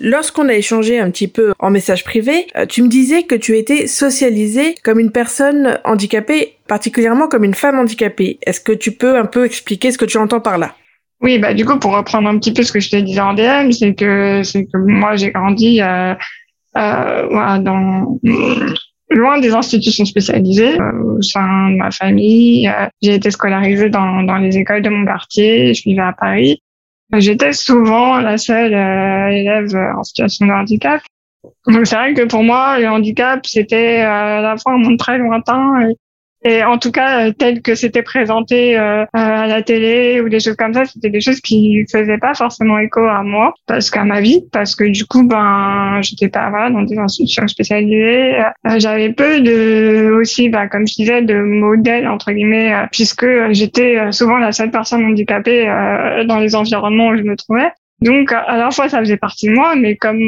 Lorsqu'on 0.00 0.48
a 0.48 0.54
échangé 0.54 0.98
un 0.98 1.10
petit 1.10 1.28
peu 1.28 1.52
en 1.58 1.70
message 1.70 2.02
privé, 2.02 2.46
euh, 2.56 2.66
tu 2.66 2.82
me 2.82 2.88
disais 2.88 3.22
que 3.22 3.34
tu 3.34 3.56
étais 3.56 3.86
socialisée 3.86 4.74
comme 4.82 4.98
une 4.98 5.12
personne 5.12 5.78
handicapée, 5.84 6.56
particulièrement 6.66 7.28
comme 7.28 7.44
une 7.44 7.54
femme 7.54 7.78
handicapée. 7.78 8.38
Est-ce 8.44 8.60
que 8.60 8.72
tu 8.72 8.92
peux 8.92 9.16
un 9.16 9.26
peu 9.26 9.44
expliquer 9.44 9.92
ce 9.92 9.98
que 9.98 10.04
tu 10.04 10.18
entends 10.18 10.40
par 10.40 10.58
là? 10.58 10.74
Oui, 11.20 11.38
bah 11.38 11.54
du 11.54 11.64
coup 11.64 11.78
pour 11.78 11.94
reprendre 11.94 12.28
un 12.28 12.36
petit 12.38 12.52
peu 12.52 12.64
ce 12.64 12.72
que 12.72 12.80
je 12.80 12.90
te 12.90 12.96
disais 12.96 13.20
en 13.20 13.34
DM, 13.34 13.70
c'est 13.70 13.94
que 13.94 14.42
c'est 14.42 14.64
que 14.64 14.76
moi 14.76 15.14
j'ai 15.14 15.30
grandi 15.30 15.80
euh, 15.80 16.14
euh, 16.76 17.58
dans 17.58 18.18
loin 19.14 19.38
des 19.38 19.52
institutions 19.52 20.04
spécialisées 20.04 20.80
euh, 20.80 21.16
au 21.16 21.22
sein 21.22 21.70
de 21.70 21.76
ma 21.76 21.90
famille. 21.90 22.68
Euh, 22.68 22.86
j'ai 23.02 23.14
été 23.14 23.30
scolarisée 23.30 23.90
dans, 23.90 24.22
dans 24.22 24.36
les 24.36 24.56
écoles 24.58 24.82
de 24.82 24.88
mon 24.88 25.04
quartier. 25.04 25.74
Je 25.74 25.82
vivais 25.82 26.02
à 26.02 26.12
Paris. 26.12 26.62
J'étais 27.18 27.52
souvent 27.52 28.18
la 28.18 28.38
seule 28.38 28.74
euh, 28.74 29.28
élève 29.28 29.74
en 29.96 30.02
situation 30.02 30.46
de 30.46 30.52
handicap. 30.52 31.02
Donc 31.66 31.86
c'est 31.86 31.96
vrai 31.96 32.14
que 32.14 32.24
pour 32.24 32.42
moi, 32.42 32.78
le 32.78 32.88
handicap, 32.88 33.44
c'était 33.46 34.00
à 34.00 34.40
la 34.40 34.56
fois 34.56 34.72
un 34.72 34.78
monde 34.78 34.98
très 34.98 35.18
lointain 35.18 35.92
et 36.44 36.64
en 36.64 36.78
tout 36.78 36.90
cas, 36.90 37.26
euh, 37.26 37.32
tel 37.32 37.62
que 37.62 37.74
c'était 37.74 38.02
présenté 38.02 38.78
euh, 38.78 39.04
à 39.12 39.46
la 39.46 39.62
télé 39.62 40.20
ou 40.20 40.28
des 40.28 40.40
choses 40.40 40.56
comme 40.56 40.74
ça, 40.74 40.84
c'était 40.84 41.10
des 41.10 41.20
choses 41.20 41.40
qui 41.40 41.84
faisaient 41.90 42.18
pas 42.18 42.34
forcément 42.34 42.78
écho 42.78 43.00
à 43.00 43.22
moi, 43.22 43.54
parce 43.66 43.90
qu'à 43.90 44.04
ma 44.04 44.20
vie, 44.20 44.42
parce 44.52 44.74
que 44.74 44.84
du 44.84 45.06
coup, 45.06 45.22
ben, 45.22 46.00
j'étais 46.02 46.28
pas 46.28 46.50
voilà, 46.50 46.70
dans 46.70 46.82
des 46.82 46.98
institutions 46.98 47.46
spécialisées. 47.46 48.40
Euh, 48.40 48.78
J'avais 48.78 49.12
peu 49.12 49.40
de 49.40 50.10
aussi, 50.20 50.48
ben, 50.48 50.68
comme 50.68 50.86
je 50.86 50.94
disais, 50.94 51.22
de 51.22 51.34
modèles 51.34 52.08
entre 52.08 52.32
guillemets, 52.32 52.74
euh, 52.74 52.86
puisque 52.90 53.26
j'étais 53.50 54.10
souvent 54.10 54.38
la 54.38 54.52
seule 54.52 54.70
personne 54.70 55.04
handicapée 55.04 55.68
euh, 55.68 56.24
dans 56.24 56.38
les 56.38 56.54
environnements 56.54 57.08
où 57.08 57.16
je 57.16 57.22
me 57.22 57.36
trouvais. 57.36 57.70
Donc, 58.02 58.32
à 58.32 58.56
la 58.56 58.72
fois, 58.72 58.88
ça 58.88 58.98
faisait 58.98 59.16
partie 59.16 59.46
de 59.46 59.52
moi, 59.52 59.76
mais 59.76 59.94
comme 59.94 60.18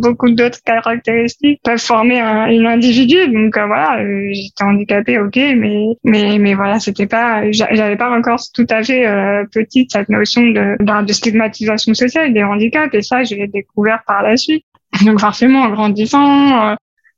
beaucoup 0.00 0.30
d'autres 0.30 0.58
caractéristiques 0.64 1.60
peuvent 1.62 1.78
former 1.78 2.18
un, 2.20 2.46
une 2.46 2.66
individu. 2.66 3.28
Donc, 3.28 3.56
euh, 3.56 3.66
voilà, 3.66 4.00
euh, 4.00 4.30
j'étais 4.32 4.64
handicapée, 4.64 5.18
ok, 5.20 5.36
mais 5.36 5.84
mais 6.02 6.38
mais 6.40 6.54
voilà, 6.54 6.80
c'était 6.80 7.06
pas, 7.06 7.48
j'avais 7.52 7.96
pas 7.96 8.10
encore 8.10 8.40
tout 8.52 8.66
à 8.68 8.82
fait 8.82 9.06
euh, 9.06 9.44
petite 9.52 9.92
cette 9.92 10.08
notion 10.08 10.42
de, 10.42 10.76
de 10.80 11.12
stigmatisation 11.12 11.94
sociale 11.94 12.32
des 12.34 12.42
handicaps, 12.42 12.92
et 12.94 13.02
ça, 13.02 13.22
je 13.22 13.36
l'ai 13.36 13.46
découvert 13.46 14.02
par 14.08 14.24
la 14.24 14.36
suite. 14.36 14.64
Donc, 15.04 15.20
forcément, 15.20 15.60
en 15.60 15.70
grandissant. 15.70 16.70
Euh, 16.70 16.74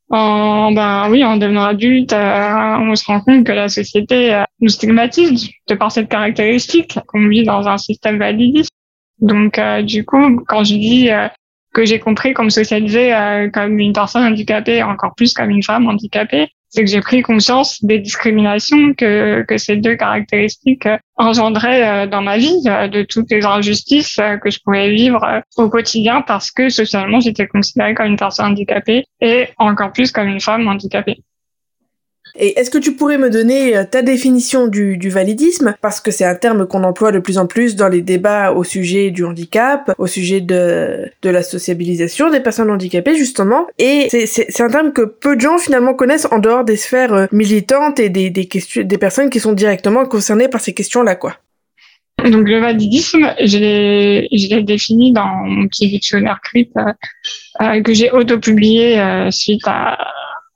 en 0.08 0.70
ben 0.70 1.10
oui 1.10 1.24
en 1.24 1.36
devenant 1.36 1.64
adulte 1.64 2.12
euh, 2.12 2.76
on 2.78 2.94
se 2.94 3.04
rend 3.06 3.20
compte 3.22 3.44
que 3.44 3.50
la 3.50 3.68
société 3.68 4.40
nous 4.60 4.68
stigmatise 4.68 5.50
de 5.68 5.74
par 5.74 5.90
cette 5.90 6.08
caractéristique 6.08 6.96
qu'on 7.08 7.26
vit 7.26 7.42
dans 7.42 7.66
un 7.66 7.76
système 7.76 8.16
validiste 8.16 8.70
donc, 9.20 9.58
euh, 9.58 9.82
du 9.82 10.04
coup, 10.04 10.44
quand 10.46 10.64
je 10.64 10.74
dis 10.74 11.10
euh, 11.10 11.28
que 11.72 11.84
j'ai 11.84 11.98
compris 11.98 12.34
qu'on 12.34 12.44
me 12.44 12.50
euh, 12.50 13.50
comme 13.50 13.78
une 13.78 13.92
personne 13.92 14.24
handicapée, 14.24 14.82
encore 14.82 15.14
plus 15.14 15.32
comme 15.32 15.50
une 15.50 15.62
femme 15.62 15.86
handicapée, 15.88 16.48
c'est 16.68 16.82
que 16.84 16.90
j'ai 16.90 17.00
pris 17.00 17.22
conscience 17.22 17.82
des 17.82 17.98
discriminations 17.98 18.92
que, 18.94 19.44
que 19.48 19.56
ces 19.56 19.76
deux 19.76 19.94
caractéristiques 19.94 20.88
engendraient 21.16 22.06
dans 22.08 22.20
ma 22.20 22.36
vie, 22.36 22.60
de 22.64 23.02
toutes 23.02 23.30
les 23.30 23.46
injustices 23.46 24.20
que 24.42 24.50
je 24.50 24.58
pouvais 24.62 24.90
vivre 24.90 25.42
au 25.56 25.70
quotidien 25.70 26.22
parce 26.22 26.50
que 26.50 26.68
socialement 26.68 27.20
j'étais 27.20 27.46
considérée 27.46 27.94
comme 27.94 28.06
une 28.06 28.16
personne 28.16 28.46
handicapée 28.46 29.04
et 29.20 29.46
encore 29.58 29.92
plus 29.92 30.10
comme 30.10 30.26
une 30.26 30.40
femme 30.40 30.66
handicapée. 30.66 31.22
Et 32.38 32.58
est-ce 32.58 32.70
que 32.70 32.78
tu 32.78 32.92
pourrais 32.92 33.18
me 33.18 33.30
donner 33.30 33.76
euh, 33.76 33.84
ta 33.84 34.02
définition 34.02 34.66
du, 34.66 35.08
validisme? 35.08 35.74
Parce 35.80 36.00
que 36.00 36.10
c'est 36.10 36.24
un 36.24 36.34
terme 36.34 36.66
qu'on 36.66 36.84
emploie 36.84 37.12
de 37.12 37.18
plus 37.18 37.38
en 37.38 37.46
plus 37.46 37.76
dans 37.76 37.88
les 37.88 38.02
débats 38.02 38.52
au 38.52 38.64
sujet 38.64 39.10
du 39.10 39.24
handicap, 39.24 39.94
au 39.98 40.06
sujet 40.06 40.40
de, 40.40 41.10
de 41.22 41.30
la 41.30 41.42
sociabilisation 41.42 42.30
des 42.30 42.40
personnes 42.40 42.70
handicapées, 42.70 43.16
justement. 43.16 43.66
Et 43.78 44.08
c'est 44.26 44.60
un 44.60 44.68
terme 44.68 44.92
que 44.92 45.02
peu 45.02 45.36
de 45.36 45.40
gens 45.40 45.58
finalement 45.58 45.94
connaissent 45.94 46.28
en 46.30 46.38
dehors 46.38 46.64
des 46.64 46.76
sphères 46.76 47.14
euh, 47.14 47.26
militantes 47.32 48.00
et 48.00 48.08
des, 48.08 48.30
des, 48.30 48.46
questions, 48.46 48.82
des 48.82 48.98
personnes 48.98 49.30
qui 49.30 49.40
sont 49.40 49.52
directement 49.52 50.04
concernées 50.06 50.48
par 50.48 50.60
ces 50.60 50.74
questions-là, 50.74 51.16
quoi. 51.16 51.36
Donc 52.24 52.48
le 52.48 52.58
validisme, 52.60 53.34
je 53.44 53.58
l'ai 53.58 54.62
défini 54.62 55.12
dans 55.12 55.26
mon 55.44 55.68
petit 55.68 55.88
dictionnaire 55.88 56.40
CRIP 56.42 56.72
euh, 57.60 57.82
que 57.82 57.92
j'ai 57.92 58.10
auto-publié 58.10 59.28
suite 59.30 59.62
à, 59.66 59.98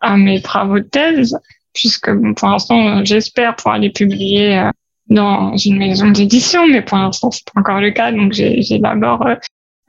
à 0.01 0.17
mes 0.17 0.41
travaux 0.41 0.79
de 0.79 0.85
thèse 0.85 1.37
puisque 1.73 2.11
bon, 2.11 2.35
pour 2.35 2.49
l'instant, 2.49 3.05
j'espère 3.05 3.57
pouvoir 3.57 3.79
les 3.79 3.91
publier 3.91 4.59
euh, 4.59 4.71
dans 5.09 5.57
une 5.57 5.79
maison 5.79 6.11
d'édition, 6.11 6.67
mais 6.69 6.83
pour 6.83 6.99
l'instant, 6.99 7.31
c'est 7.31 7.45
pas 7.45 7.61
encore 7.61 7.81
le 7.81 7.91
cas. 7.91 8.13
Donc, 8.13 8.33
j'ai 8.33 8.79
d'abord 8.79 9.27
euh, 9.27 9.35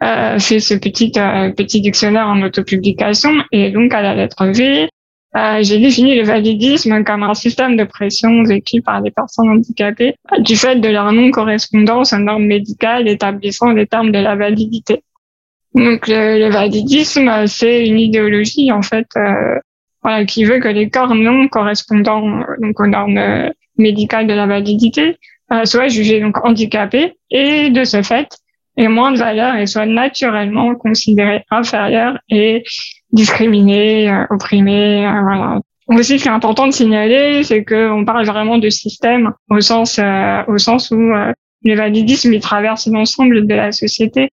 euh, 0.03 0.39
fait 0.39 0.59
ce 0.59 0.73
petit 0.73 1.11
petit 1.11 1.81
dictionnaire 1.81 2.27
en 2.27 2.41
autopublication, 2.41 3.31
et 3.51 3.71
donc 3.71 3.93
à 3.93 4.01
la 4.01 4.15
lettre 4.15 4.47
V, 4.47 4.89
j'ai 5.61 5.79
défini 5.79 6.15
le 6.15 6.23
validisme 6.23 7.03
comme 7.03 7.23
un 7.23 7.33
système 7.35 7.77
de 7.77 7.85
pression 7.85 8.43
vécu 8.43 8.81
par 8.81 8.99
les 8.99 9.11
personnes 9.11 9.49
handicapées 9.49 10.15
du 10.39 10.55
fait 10.57 10.77
de 10.77 10.89
leur 10.89 11.11
non-correspondance 11.13 12.11
aux 12.13 12.17
normes 12.17 12.45
médicales 12.45 13.07
établissant 13.07 13.71
les 13.71 13.87
termes 13.87 14.11
de 14.11 14.19
la 14.19 14.35
validité. 14.35 15.03
Donc 15.73 16.07
le, 16.07 16.39
le 16.39 16.49
validisme, 16.49 17.47
c'est 17.47 17.87
une 17.87 17.99
idéologie 17.99 18.71
en 18.71 18.81
fait 18.81 19.07
euh, 19.15 19.57
voilà, 20.03 20.25
qui 20.25 20.43
veut 20.43 20.59
que 20.59 20.67
les 20.67 20.89
corps 20.89 21.15
non 21.15 21.47
correspondant 21.47 22.41
euh, 22.41 22.43
donc 22.59 22.79
aux 22.79 22.87
normes 22.87 23.17
euh, 23.17 23.49
médicales 23.77 24.27
de 24.27 24.33
la 24.33 24.45
validité 24.45 25.17
euh, 25.51 25.65
soient 25.65 25.89
jugés 25.89 26.21
donc 26.21 26.43
handicapés 26.45 27.17
et 27.29 27.69
de 27.69 27.83
ce 27.83 28.01
fait 28.03 28.29
aient 28.77 28.87
moins 28.87 29.11
de 29.11 29.17
valeur 29.17 29.55
et 29.55 29.67
soient 29.67 29.85
naturellement 29.85 30.75
considérés 30.75 31.43
inférieurs 31.51 32.17
et 32.29 32.63
discriminés, 33.11 34.09
euh, 34.09 34.25
opprimés. 34.29 35.05
Euh, 35.05 35.21
voilà. 35.21 35.59
Aussi, 35.87 36.19
ce 36.19 36.23
qui 36.23 36.29
est 36.29 36.31
important 36.31 36.67
de 36.67 36.71
signaler, 36.71 37.43
c'est 37.43 37.65
qu'on 37.65 38.05
parle 38.05 38.25
vraiment 38.25 38.57
de 38.57 38.69
système 38.69 39.33
au 39.49 39.59
sens 39.59 39.99
au 40.47 40.57
sens 40.57 40.89
où 40.91 40.95
le 40.95 41.75
validisme 41.75 42.31
il 42.31 42.39
traverse 42.39 42.87
l'ensemble 42.87 43.45
de 43.45 43.53
la 43.53 43.73
société. 43.73 44.29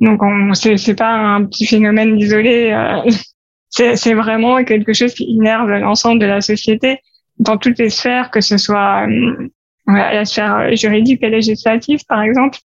Donc, 0.00 0.20
on 0.24 0.52
c'est 0.54 0.96
pas 0.96 1.12
un 1.12 1.44
petit 1.44 1.64
phénomène 1.64 2.18
isolé 2.18 2.74
c'est 3.76 4.14
vraiment 4.14 4.64
quelque 4.64 4.92
chose 4.92 5.14
qui 5.14 5.24
innerve 5.24 5.70
l'ensemble 5.70 6.20
de 6.20 6.26
la 6.26 6.40
société 6.40 7.00
dans 7.38 7.58
toutes 7.58 7.78
les 7.78 7.90
sphères, 7.90 8.30
que 8.30 8.40
ce 8.40 8.56
soit 8.56 9.06
euh, 9.06 9.48
la 9.86 10.24
sphère 10.24 10.74
juridique 10.74 11.22
et 11.22 11.30
législative, 11.30 12.00
par 12.08 12.22
exemple, 12.22 12.58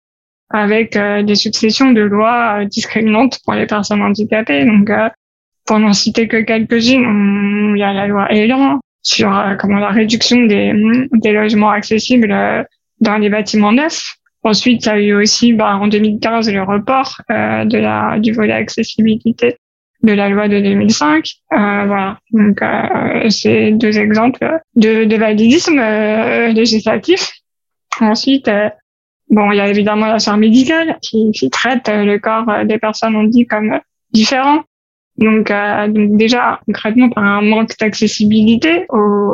avec 0.50 0.96
euh, 0.96 1.22
des 1.22 1.34
successions 1.34 1.92
de 1.92 2.02
lois 2.02 2.60
euh, 2.60 2.64
discriminantes 2.64 3.38
pour 3.44 3.54
les 3.54 3.66
personnes 3.66 4.02
handicapées. 4.02 4.64
Donc, 4.64 4.90
pour 5.66 5.78
n'en 5.78 5.92
citer 5.92 6.28
que 6.28 6.38
quelques-unes, 6.38 7.74
il 7.76 7.80
y 7.80 7.82
a 7.82 7.92
la 7.92 8.06
loi 8.06 8.30
Elan 8.30 8.80
sur 9.02 9.30
comment 9.58 9.78
la 9.78 9.90
réduction 9.90 10.44
des, 10.44 10.72
des 11.12 11.32
logements 11.32 11.70
accessibles 11.70 12.66
dans 13.00 13.18
les 13.18 13.28
bâtiments 13.28 13.72
neufs. 13.72 14.14
Ensuite, 14.42 14.86
il 14.86 14.88
y 14.88 14.92
a 14.92 14.98
eu 14.98 15.14
aussi 15.14 15.52
bah, 15.52 15.76
en 15.76 15.88
2015 15.88 16.50
le 16.50 16.62
report 16.62 17.20
de 17.28 17.76
la, 17.78 18.18
du 18.18 18.32
volet 18.32 18.54
accessibilité 18.54 19.58
de 20.02 20.12
la 20.12 20.28
loi 20.28 20.48
de 20.48 20.60
2005. 20.60 21.24
Euh, 21.52 21.56
voilà. 21.86 22.18
Donc, 22.32 22.62
euh, 22.62 23.30
c'est 23.30 23.72
deux 23.72 23.98
exemples 23.98 24.60
de, 24.76 25.04
de 25.04 25.16
validisme 25.16 25.78
euh, 25.78 26.48
législatif. 26.48 27.32
Ensuite, 28.00 28.48
euh, 28.48 28.68
bon, 29.30 29.50
il 29.52 29.56
y 29.56 29.60
a 29.60 29.68
évidemment 29.68 30.06
la 30.06 30.18
sphère 30.18 30.36
médicale 30.36 30.98
qui, 31.02 31.30
qui 31.32 31.50
traite 31.50 31.88
le 31.88 32.18
corps 32.18 32.64
des 32.64 32.78
personnes 32.78 33.16
on 33.16 33.24
dit 33.24 33.46
comme 33.46 33.80
différents. 34.12 34.62
Donc, 35.18 35.50
euh, 35.50 35.88
donc 35.88 36.16
déjà 36.16 36.60
concrètement 36.66 37.10
par 37.10 37.24
un 37.24 37.42
manque 37.42 37.76
d'accessibilité 37.78 38.86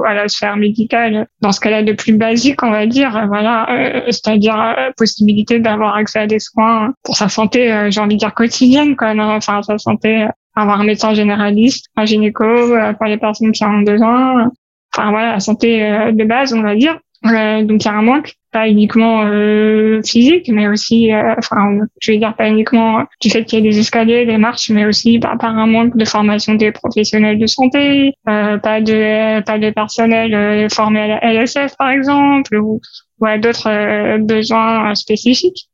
à 0.07 0.15
la 0.15 0.29
sphère 0.29 0.57
médicale 0.57 1.27
dans 1.43 1.53
ce 1.53 1.61
qu'elle 1.61 1.75
a 1.75 1.83
de 1.83 1.93
plus 1.93 2.15
basique, 2.15 2.63
on 2.63 2.71
va 2.71 2.87
dire, 2.87 3.27
voilà, 3.29 3.71
euh, 3.71 4.01
c'est-à-dire 4.07 4.59
euh, 4.59 4.91
possibilité 4.97 5.59
d'avoir 5.59 5.95
accès 5.95 6.21
à 6.21 6.27
des 6.27 6.39
soins 6.39 6.95
pour 7.03 7.17
sa 7.17 7.29
santé, 7.29 7.89
j'ai 7.91 8.01
envie 8.01 8.15
de 8.15 8.21
dire 8.21 8.33
quotidienne, 8.33 8.97
quoi, 8.97 9.15
enfin 9.15 9.63
sa 9.63 9.77
santé 9.77 10.27
avoir 10.55 10.81
un 10.81 10.85
médecin 10.85 11.15
généraliste, 11.15 11.87
un 11.97 12.05
gynéco 12.05 12.45
euh, 12.45 12.93
pour 12.93 13.07
les 13.07 13.19
personnes 13.19 13.53
qui 13.53 13.65
en 13.65 13.75
ont 13.75 13.83
besoin. 13.83 14.51
Enfin 14.95 15.11
voilà, 15.11 15.33
la 15.33 15.41
santé 15.41 15.85
euh, 15.85 16.13
de 16.13 16.25
base, 16.25 16.53
on 16.55 16.63
va 16.63 16.75
dire. 16.75 16.99
donc 17.23 17.85
il 17.85 17.87
y 17.87 17.89
a 17.89 17.95
un 17.95 18.03
manque, 18.03 18.35
pas 18.55 18.69
uniquement 18.69 19.25
euh, 19.25 20.01
physique, 20.03 20.49
mais 20.49 20.69
aussi, 20.69 21.13
euh, 21.13 21.35
enfin, 21.37 21.77
je 22.01 22.13
vais 22.13 22.19
dire 22.19 22.35
pas 22.37 22.49
uniquement 22.49 23.03
du 23.21 23.29
fait 23.29 23.45
qu'il 23.45 23.59
y 23.59 23.67
ait 23.67 23.71
des 23.71 23.79
escaliers, 23.81 24.25
des 24.27 24.39
marches, 24.39 24.71
mais 24.71 24.87
aussi 24.87 25.19
bah, 25.19 25.35
par 25.39 25.59
un 25.59 25.67
manque 25.67 25.97
de 25.97 26.05
formation 26.05 26.55
des 26.55 26.71
professionnels 26.71 27.39
de 27.39 27.47
santé, 27.47 28.15
euh, 28.29 28.57
pas 28.59 28.81
de 28.81 29.43
pas 29.43 29.59
de 29.59 29.71
personnel 29.71 30.35
euh, 30.35 30.69
formé 30.69 31.01
à 31.01 31.09
la 31.09 31.33
LSF 31.33 31.77
par 31.77 31.91
exemple, 31.91 32.57
ou 32.57 32.81
ouais, 33.21 33.41
d'autres 33.41 34.19
besoins 34.19 34.95
spécifiques. 34.95 35.69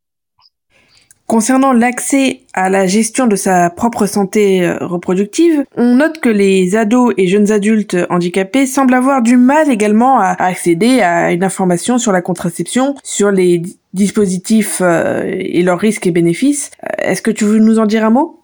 Concernant 1.30 1.72
l'accès 1.72 2.40
à 2.54 2.68
la 2.70 2.88
gestion 2.88 3.28
de 3.28 3.36
sa 3.36 3.70
propre 3.70 4.06
santé 4.06 4.66
euh, 4.66 4.78
reproductive, 4.80 5.64
on 5.76 5.94
note 5.94 6.18
que 6.18 6.28
les 6.28 6.74
ados 6.74 7.14
et 7.16 7.28
jeunes 7.28 7.52
adultes 7.52 7.96
handicapés 8.10 8.66
semblent 8.66 8.94
avoir 8.94 9.22
du 9.22 9.36
mal 9.36 9.70
également 9.70 10.18
à 10.18 10.30
accéder 10.42 11.02
à 11.02 11.30
une 11.30 11.44
information 11.44 11.98
sur 11.98 12.10
la 12.10 12.20
contraception, 12.20 12.96
sur 13.04 13.30
les 13.30 13.62
dispositifs 13.94 14.80
euh, 14.80 15.22
et 15.24 15.62
leurs 15.62 15.78
risques 15.78 16.08
et 16.08 16.10
bénéfices. 16.10 16.72
Euh, 16.82 16.88
est-ce 16.98 17.22
que 17.22 17.30
tu 17.30 17.44
veux 17.44 17.60
nous 17.60 17.78
en 17.78 17.86
dire 17.86 18.04
un 18.04 18.10
mot? 18.10 18.40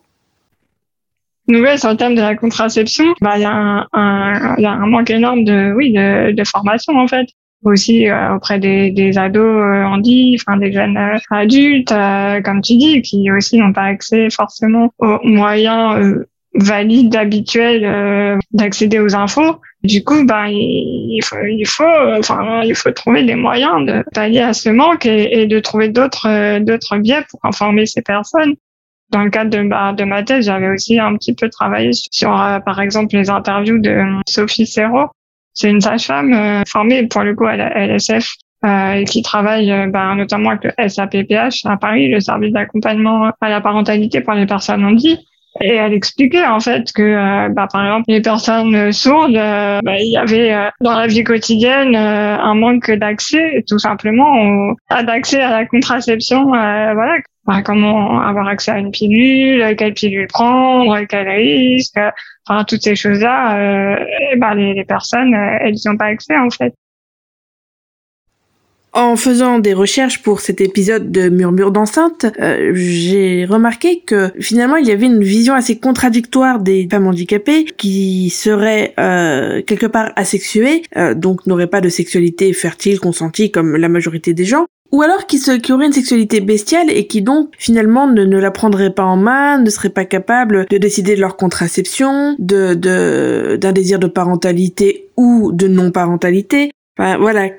Nouvelle 1.48 1.80
sur 1.80 1.90
le 1.90 1.96
thème 1.96 2.14
de 2.14 2.20
la 2.20 2.36
contraception, 2.36 3.06
bah 3.20 3.32
il 3.34 3.42
y, 3.42 3.46
a 3.46 3.88
un, 3.94 4.86
manque 4.86 5.10
énorme 5.10 5.42
de 5.42 5.74
oui 5.74 5.90
de 5.92 6.44
formation 6.44 6.96
en 6.96 7.08
fait 7.08 7.26
aussi 7.64 8.08
euh, 8.08 8.34
auprès 8.34 8.58
des, 8.58 8.90
des 8.90 9.18
ados 9.18 9.42
euh, 9.44 9.84
handi, 9.84 10.36
enfin 10.40 10.56
des 10.56 10.72
jeunes 10.72 10.96
euh, 10.96 11.18
adultes, 11.30 11.92
comme 12.44 12.60
tu 12.62 12.76
dis, 12.76 13.02
qui 13.02 13.30
aussi 13.30 13.58
n'ont 13.58 13.72
pas 13.72 13.84
accès 13.84 14.28
forcément 14.30 14.92
aux 14.98 15.18
moyens 15.24 16.24
valides, 16.54 17.14
habituels 17.16 18.38
d'accéder 18.52 18.98
aux 18.98 19.14
infos. 19.14 19.60
Du 19.82 20.02
coup, 20.02 20.24
bah, 20.24 20.46
il 20.48 21.20
faut, 21.22 21.36
il 21.46 21.66
faut, 21.66 21.84
enfin, 22.18 22.62
il 22.64 22.74
faut 22.74 22.90
trouver 22.92 23.24
des 23.24 23.34
moyens 23.34 23.84
de 23.84 24.04
pallier 24.14 24.40
à 24.40 24.52
ce 24.52 24.70
manque 24.70 25.06
et, 25.06 25.42
et 25.42 25.46
de 25.46 25.58
trouver 25.60 25.88
d'autres, 25.88 26.58
d'autres 26.60 26.96
biais 26.98 27.24
pour 27.30 27.40
informer 27.44 27.86
ces 27.86 28.02
personnes. 28.02 28.54
Dans 29.10 29.22
le 29.22 29.30
cadre 29.30 29.50
de 29.50 29.62
ma, 29.62 29.92
de 29.92 30.04
ma 30.04 30.22
thèse, 30.22 30.46
j'avais 30.46 30.68
aussi 30.68 30.98
un 30.98 31.14
petit 31.16 31.34
peu 31.34 31.48
travaillé 31.48 31.90
sur, 31.92 32.30
par 32.64 32.80
exemple, 32.80 33.14
les 33.14 33.30
interviews 33.30 33.78
de 33.78 34.02
Sophie 34.26 34.66
Serrault, 34.66 35.10
c'est 35.56 35.70
une 35.70 35.80
sage-femme 35.80 36.32
euh, 36.32 36.62
formée 36.68 37.06
pour 37.06 37.22
le 37.22 37.34
coup 37.34 37.46
à 37.46 37.56
la 37.56 37.70
LSF 37.86 38.34
euh, 38.64 38.92
et 38.92 39.04
qui 39.04 39.22
travaille 39.22 39.72
euh, 39.72 39.86
bah, 39.88 40.14
notamment 40.14 40.50
avec 40.50 40.64
le 40.64 40.88
SAPPH 40.88 41.64
à 41.64 41.76
Paris, 41.78 42.08
le 42.08 42.20
service 42.20 42.52
d'accompagnement 42.52 43.30
à 43.40 43.48
la 43.48 43.60
parentalité 43.60 44.20
pour 44.20 44.34
les 44.34 44.46
personnes 44.46 44.84
handies. 44.84 45.18
Et 45.62 45.74
elle 45.74 45.94
expliquait 45.94 46.44
en 46.44 46.60
fait 46.60 46.92
que, 46.92 47.48
bah, 47.54 47.66
par 47.72 47.82
exemple, 47.82 48.04
les 48.08 48.20
personnes 48.20 48.92
sourdes, 48.92 49.32
bah, 49.32 49.98
il 49.98 50.12
y 50.12 50.18
avait 50.18 50.54
dans 50.82 50.92
la 50.92 51.06
vie 51.06 51.24
quotidienne 51.24 51.96
un 51.96 52.54
manque 52.54 52.90
d'accès, 52.90 53.64
tout 53.66 53.78
simplement, 53.78 54.74
à 54.90 55.02
d'accès 55.02 55.40
à 55.40 55.50
la 55.50 55.64
contraception, 55.64 56.48
voilà, 56.48 57.16
comment 57.64 58.20
avoir 58.20 58.48
accès 58.48 58.72
à 58.72 58.78
une 58.78 58.90
pilule, 58.90 59.74
quelle 59.76 59.94
pilule 59.94 60.26
prendre, 60.26 60.98
quel 61.08 61.28
risque, 61.28 61.98
enfin 62.46 62.64
toutes 62.64 62.82
ces 62.82 62.96
choses-là, 62.96 63.58
euh, 63.58 63.96
les, 64.56 64.74
les, 64.74 64.84
personnes, 64.84 65.34
euh, 65.34 65.58
elles 65.60 65.74
n'y 65.74 65.88
ont 65.88 65.96
pas 65.96 66.06
accès 66.06 66.36
en 66.36 66.50
fait. 66.50 66.74
En 68.96 69.16
faisant 69.16 69.58
des 69.58 69.74
recherches 69.74 70.22
pour 70.22 70.40
cet 70.40 70.62
épisode 70.62 71.12
de 71.12 71.28
Murmure 71.28 71.70
d'enceinte, 71.70 72.24
euh, 72.40 72.72
j'ai 72.74 73.44
remarqué 73.44 74.00
que 74.00 74.32
finalement 74.40 74.76
il 74.76 74.88
y 74.88 74.90
avait 74.90 75.04
une 75.04 75.22
vision 75.22 75.52
assez 75.52 75.78
contradictoire 75.78 76.60
des 76.60 76.88
femmes 76.90 77.06
handicapées 77.06 77.66
qui 77.76 78.30
seraient 78.30 78.94
euh, 78.98 79.60
quelque 79.60 79.84
part 79.84 80.12
asexuées, 80.16 80.82
euh, 80.96 81.12
donc 81.12 81.46
n'auraient 81.46 81.66
pas 81.66 81.82
de 81.82 81.90
sexualité 81.90 82.54
fertile 82.54 82.98
consentie 82.98 83.50
comme 83.50 83.76
la 83.76 83.90
majorité 83.90 84.32
des 84.32 84.46
gens, 84.46 84.64
ou 84.96 85.02
alors 85.02 85.26
qui, 85.26 85.38
se, 85.38 85.50
qui 85.50 85.74
auraient 85.74 85.86
une 85.86 85.92
sexualité 85.92 86.40
bestiale 86.40 86.90
et 86.90 87.06
qui 87.06 87.20
donc 87.20 87.50
finalement 87.58 88.06
ne, 88.06 88.24
la 88.24 88.50
prendraient 88.50 88.94
pas 88.94 89.04
en 89.04 89.18
main, 89.18 89.58
ne 89.58 89.68
seraient 89.68 89.90
pas 89.90 90.06
capables 90.06 90.64
de 90.70 90.78
décider 90.78 91.16
de 91.16 91.20
leur 91.20 91.36
contraception, 91.36 92.34
de 92.38 92.74
d'un 93.56 93.72
désir 93.72 93.98
de 93.98 94.06
parentalité 94.06 95.08
ou 95.18 95.52
de 95.52 95.68
non-parentalité. 95.68 96.70
Enfin, 96.98 97.18
voilà, 97.18 97.50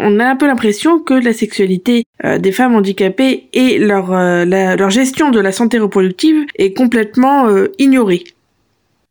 on 0.00 0.18
a 0.18 0.24
un 0.24 0.36
peu 0.36 0.46
l'impression 0.46 0.98
que 0.98 1.12
la 1.12 1.34
sexualité 1.34 2.04
euh, 2.24 2.38
des 2.38 2.52
femmes 2.52 2.74
handicapées 2.74 3.48
et 3.52 3.78
leur, 3.78 4.10
euh, 4.14 4.46
leur 4.46 4.88
gestion 4.88 5.30
de 5.30 5.40
la 5.40 5.52
santé 5.52 5.78
reproductive 5.78 6.46
est 6.56 6.72
complètement 6.72 7.48
euh, 7.48 7.66
ignorée. 7.78 8.24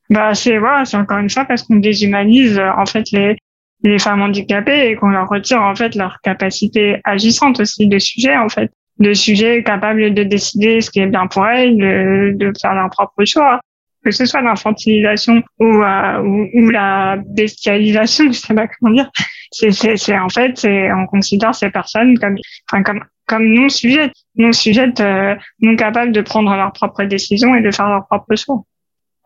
Bah 0.10 0.34
c'est 0.34 0.58
voilà, 0.58 0.84
c'est 0.86 0.98
encore 0.98 1.20
une 1.20 1.30
fois 1.30 1.46
parce 1.46 1.62
qu'on 1.62 1.76
déshumanise 1.76 2.60
en 2.60 2.88
fait 2.88 3.12
les 3.12 3.38
les 3.84 4.00
femmes 4.00 4.22
handicapées 4.22 4.90
et 4.90 4.96
qu'on 4.96 5.10
leur 5.10 5.28
retire 5.28 5.62
en 5.62 5.76
fait 5.76 5.96
leur 5.96 6.20
capacité 6.22 7.00
agissante 7.04 7.60
aussi 7.60 7.88
de 7.88 8.00
sujet 8.00 8.36
en 8.36 8.50
fait. 8.50 8.72
De 9.00 9.14
sujets 9.14 9.64
capables 9.64 10.14
de 10.14 10.24
décider 10.24 10.82
ce 10.82 10.90
qui 10.90 11.00
est 11.00 11.08
bien 11.08 11.28
pour 11.28 11.46
elles 11.46 11.78
de, 11.78 12.34
de 12.36 12.52
faire 12.60 12.74
leur 12.74 12.90
propre 12.90 13.24
choix. 13.26 13.60
Que 14.04 14.12
ce 14.12 14.26
soit 14.26 14.42
l'infantilisation 14.42 15.44
ou, 15.60 15.66
euh, 15.66 16.22
ou, 16.22 16.48
ou, 16.54 16.70
la 16.70 17.18
bestialisation 17.18 18.26
je 18.32 18.32
sais 18.32 18.54
pas 18.54 18.68
comment 18.68 18.94
dire. 18.94 19.10
C'est 19.52 19.72
c'est 19.72 20.18
en 20.18 20.30
fait 20.30 20.58
c'est 20.58 20.92
on 20.92 21.06
considère 21.06 21.54
ces 21.54 21.70
personnes 21.70 22.18
comme 22.18 22.36
enfin 22.70 22.84
comme 22.84 23.04
comme 23.28 23.48
non 23.48 23.70
sujettes 23.70 24.14
non 24.36 24.52
sujettes 24.52 25.02
euh, 25.02 25.36
non 25.62 25.76
capables 25.76 26.12
de 26.12 26.22
prendre 26.22 26.54
leurs 26.56 26.72
propres 26.72 27.04
décisions 27.04 27.56
et 27.56 27.62
de 27.62 27.72
faire 27.72 27.90
leurs 27.90 28.08
propres 28.08 28.36
choix 28.36 28.64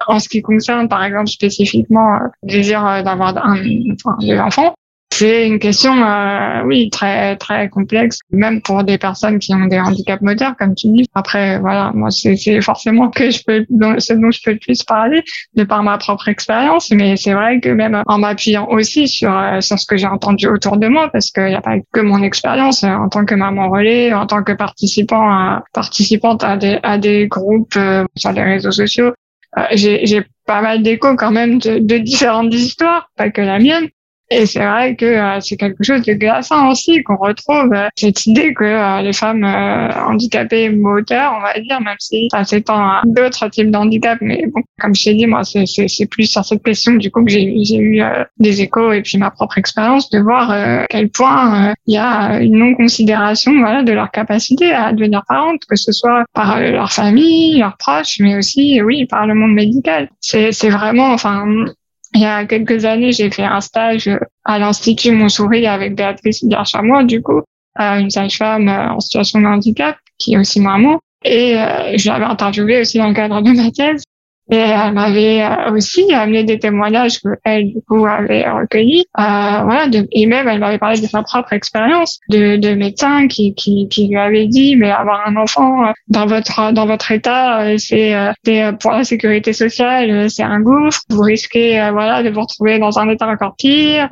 en 0.07 0.19
ce 0.19 0.29
qui 0.29 0.41
concerne, 0.41 0.87
par 0.87 1.03
exemple, 1.03 1.29
spécifiquement 1.29 2.15
euh, 2.15 2.27
le 2.43 2.49
désir 2.49 2.85
euh, 2.85 3.01
d'avoir 3.01 3.37
un, 3.37 3.57
enfin, 3.93 4.17
des 4.19 4.39
enfants, 4.39 4.73
c'est 5.13 5.45
une 5.45 5.59
question, 5.59 5.93
euh, 6.03 6.63
oui, 6.65 6.89
très 6.89 7.35
très 7.35 7.69
complexe, 7.69 8.19
même 8.31 8.61
pour 8.61 8.83
des 8.83 8.97
personnes 8.97 9.39
qui 9.39 9.53
ont 9.53 9.67
des 9.67 9.79
handicaps 9.79 10.21
moteurs, 10.21 10.55
comme 10.57 10.73
tu 10.73 10.87
dis. 10.87 11.05
Après, 11.13 11.59
voilà, 11.59 11.91
moi, 11.93 12.09
c'est 12.09 12.61
forcément 12.61 13.09
que 13.09 13.29
je 13.29 13.43
peux, 13.45 13.65
ce 13.99 14.13
dont 14.13 14.31
je 14.31 14.39
peux 14.43 14.53
le 14.53 14.57
plus 14.57 14.81
parler, 14.83 15.21
de 15.53 15.63
par 15.63 15.83
ma 15.83 15.97
propre 15.97 16.29
expérience. 16.29 16.89
Mais 16.91 17.17
c'est 17.17 17.33
vrai 17.33 17.59
que 17.59 17.69
même 17.69 18.01
en 18.07 18.17
m'appuyant 18.17 18.67
aussi 18.69 19.07
sur 19.07 19.31
sur 19.59 19.77
ce 19.77 19.85
que 19.85 19.97
j'ai 19.97 20.07
entendu 20.07 20.47
autour 20.47 20.77
de 20.77 20.87
moi, 20.87 21.09
parce 21.11 21.29
qu'il 21.29 21.45
n'y 21.45 21.55
a 21.55 21.61
pas 21.61 21.75
que 21.91 21.99
mon 21.99 22.23
expérience 22.23 22.83
en 22.83 23.09
tant 23.09 23.25
que 23.25 23.35
maman 23.35 23.69
relais, 23.69 24.13
en 24.13 24.25
tant 24.25 24.43
que 24.43 24.53
participant, 24.53 25.29
à, 25.29 25.63
participante 25.73 26.43
à 26.43 26.57
des 26.57 26.79
à 26.83 26.97
des 26.97 27.27
groupes 27.27 27.77
sur 28.15 28.31
les 28.31 28.43
réseaux 28.43 28.71
sociaux, 28.71 29.07
euh, 29.07 29.13
j'ai 29.73 30.23
pas 30.45 30.61
mal 30.61 30.81
d'échos 30.83 31.15
quand 31.15 31.31
même 31.31 31.59
de, 31.59 31.79
de 31.79 31.97
différentes 31.97 32.53
histoires, 32.53 33.09
pas 33.15 33.29
que 33.29 33.41
la 33.41 33.59
mienne. 33.59 33.89
Et 34.33 34.45
c'est 34.45 34.65
vrai 34.65 34.95
que 34.95 35.05
euh, 35.05 35.41
c'est 35.41 35.57
quelque 35.57 35.83
chose 35.83 36.03
de 36.03 36.13
glaçant 36.13 36.71
aussi 36.71 37.03
qu'on 37.03 37.17
retrouve 37.17 37.73
euh, 37.73 37.89
cette 37.97 38.25
idée 38.25 38.53
que 38.53 38.63
euh, 38.63 39.01
les 39.01 39.11
femmes 39.11 39.43
handicapées 39.43 40.69
moteurs, 40.69 41.33
on 41.37 41.41
va 41.41 41.59
dire, 41.59 41.81
même 41.81 41.97
si 41.99 42.29
ça 42.31 42.45
s'étend 42.45 42.79
à 42.79 43.01
d'autres 43.05 43.49
types 43.49 43.69
d'handicap, 43.69 44.19
mais 44.21 44.45
bon, 44.47 44.61
comme 44.79 44.95
je 44.95 45.03
t'ai 45.03 45.15
dit, 45.15 45.27
moi, 45.27 45.41
c'est 45.43 46.05
plus 46.09 46.27
sur 46.27 46.45
cette 46.45 46.63
question 46.63 46.93
du 46.93 47.11
coup 47.11 47.25
que 47.25 47.31
j'ai 47.31 47.43
eu 47.43 48.01
des 48.39 48.61
échos 48.61 48.93
et 48.93 49.01
puis 49.01 49.17
ma 49.17 49.31
propre 49.31 49.57
expérience 49.57 50.09
de 50.09 50.19
voir 50.19 50.49
à 50.49 50.85
quel 50.87 51.09
point 51.09 51.73
il 51.85 51.95
y 51.95 51.97
a 51.97 52.39
une 52.39 52.57
non-considération 52.57 53.51
voilà, 53.59 53.83
de 53.83 53.91
leur 53.91 54.11
capacité 54.11 54.71
à 54.71 54.93
devenir 54.93 55.23
parentes, 55.27 55.61
que 55.69 55.75
ce 55.75 55.91
soit 55.91 56.23
par 56.33 56.61
leur 56.61 56.91
famille, 56.91 57.59
leurs 57.59 57.75
proches, 57.75 58.17
mais 58.19 58.37
aussi, 58.37 58.81
oui, 58.81 59.05
par 59.05 59.27
le 59.27 59.35
monde 59.35 59.53
médical. 59.53 60.09
C'est 60.21 60.69
vraiment, 60.69 61.11
enfin, 61.11 61.45
il 62.13 62.21
y 62.21 62.25
a 62.25 62.45
quelques 62.45 62.85
années, 62.85 63.11
j'ai 63.11 63.29
fait 63.31 63.43
un 63.43 63.61
stage 63.61 64.09
à 64.45 64.59
l'Institut 64.59 65.11
Montsouris 65.11 65.67
avec 65.67 65.95
Béatrice 65.95 66.43
Garchamois, 66.43 67.03
du 67.03 67.21
coup, 67.21 67.41
une 67.79 68.09
sage-femme 68.09 68.67
euh, 68.67 68.91
en 68.91 68.99
situation 68.99 69.39
de 69.39 69.45
handicap, 69.45 69.97
qui 70.17 70.33
est 70.33 70.37
aussi 70.37 70.59
maman. 70.59 70.99
Et 71.23 71.57
euh, 71.57 71.97
je 71.97 72.09
l'avais 72.09 72.25
interviewée 72.25 72.81
aussi 72.81 72.97
dans 72.97 73.07
le 73.07 73.13
cadre 73.13 73.41
de 73.41 73.51
ma 73.51 73.71
thèse. 73.71 74.03
Et 74.51 74.57
elle 74.57 74.93
m'avait 74.93 75.41
euh, 75.43 75.71
aussi 75.71 76.13
amené 76.13 76.43
des 76.43 76.59
témoignages 76.59 77.19
qu'elle, 77.45 77.67
du 77.67 77.81
coup, 77.87 78.05
avait 78.05 78.49
recueillis. 78.49 79.05
Euh, 79.17 79.63
voilà, 79.63 79.85
et 80.11 80.25
même, 80.25 80.45
elle 80.49 80.59
m'avait 80.59 80.77
parlé 80.77 80.99
de 80.99 81.07
sa 81.07 81.23
propre 81.23 81.53
expérience 81.53 82.19
de, 82.29 82.57
de 82.57 82.73
médecin 82.73 83.29
qui, 83.29 83.55
qui, 83.55 83.87
qui 83.87 84.09
lui 84.09 84.17
avait 84.17 84.47
dit, 84.47 84.75
mais 84.75 84.91
avoir 84.91 85.25
un 85.25 85.37
enfant 85.37 85.85
euh, 85.85 85.91
dans 86.09 86.25
votre, 86.25 86.73
dans 86.73 86.85
votre 86.85 87.13
état, 87.13 87.61
euh, 87.61 87.75
c'est, 87.77 88.13
pour 88.81 88.91
la 88.91 89.05
sécurité 89.05 89.53
sociale, 89.53 90.29
c'est 90.29 90.43
un 90.43 90.59
gouffre. 90.59 90.99
Vous 91.09 91.21
risquez, 91.21 91.89
voilà, 91.93 92.21
de 92.21 92.29
vous 92.29 92.41
retrouver 92.41 92.77
dans 92.77 92.99
un 92.99 93.07
état 93.07 93.27
encore 93.27 93.55
pire. 93.57 94.09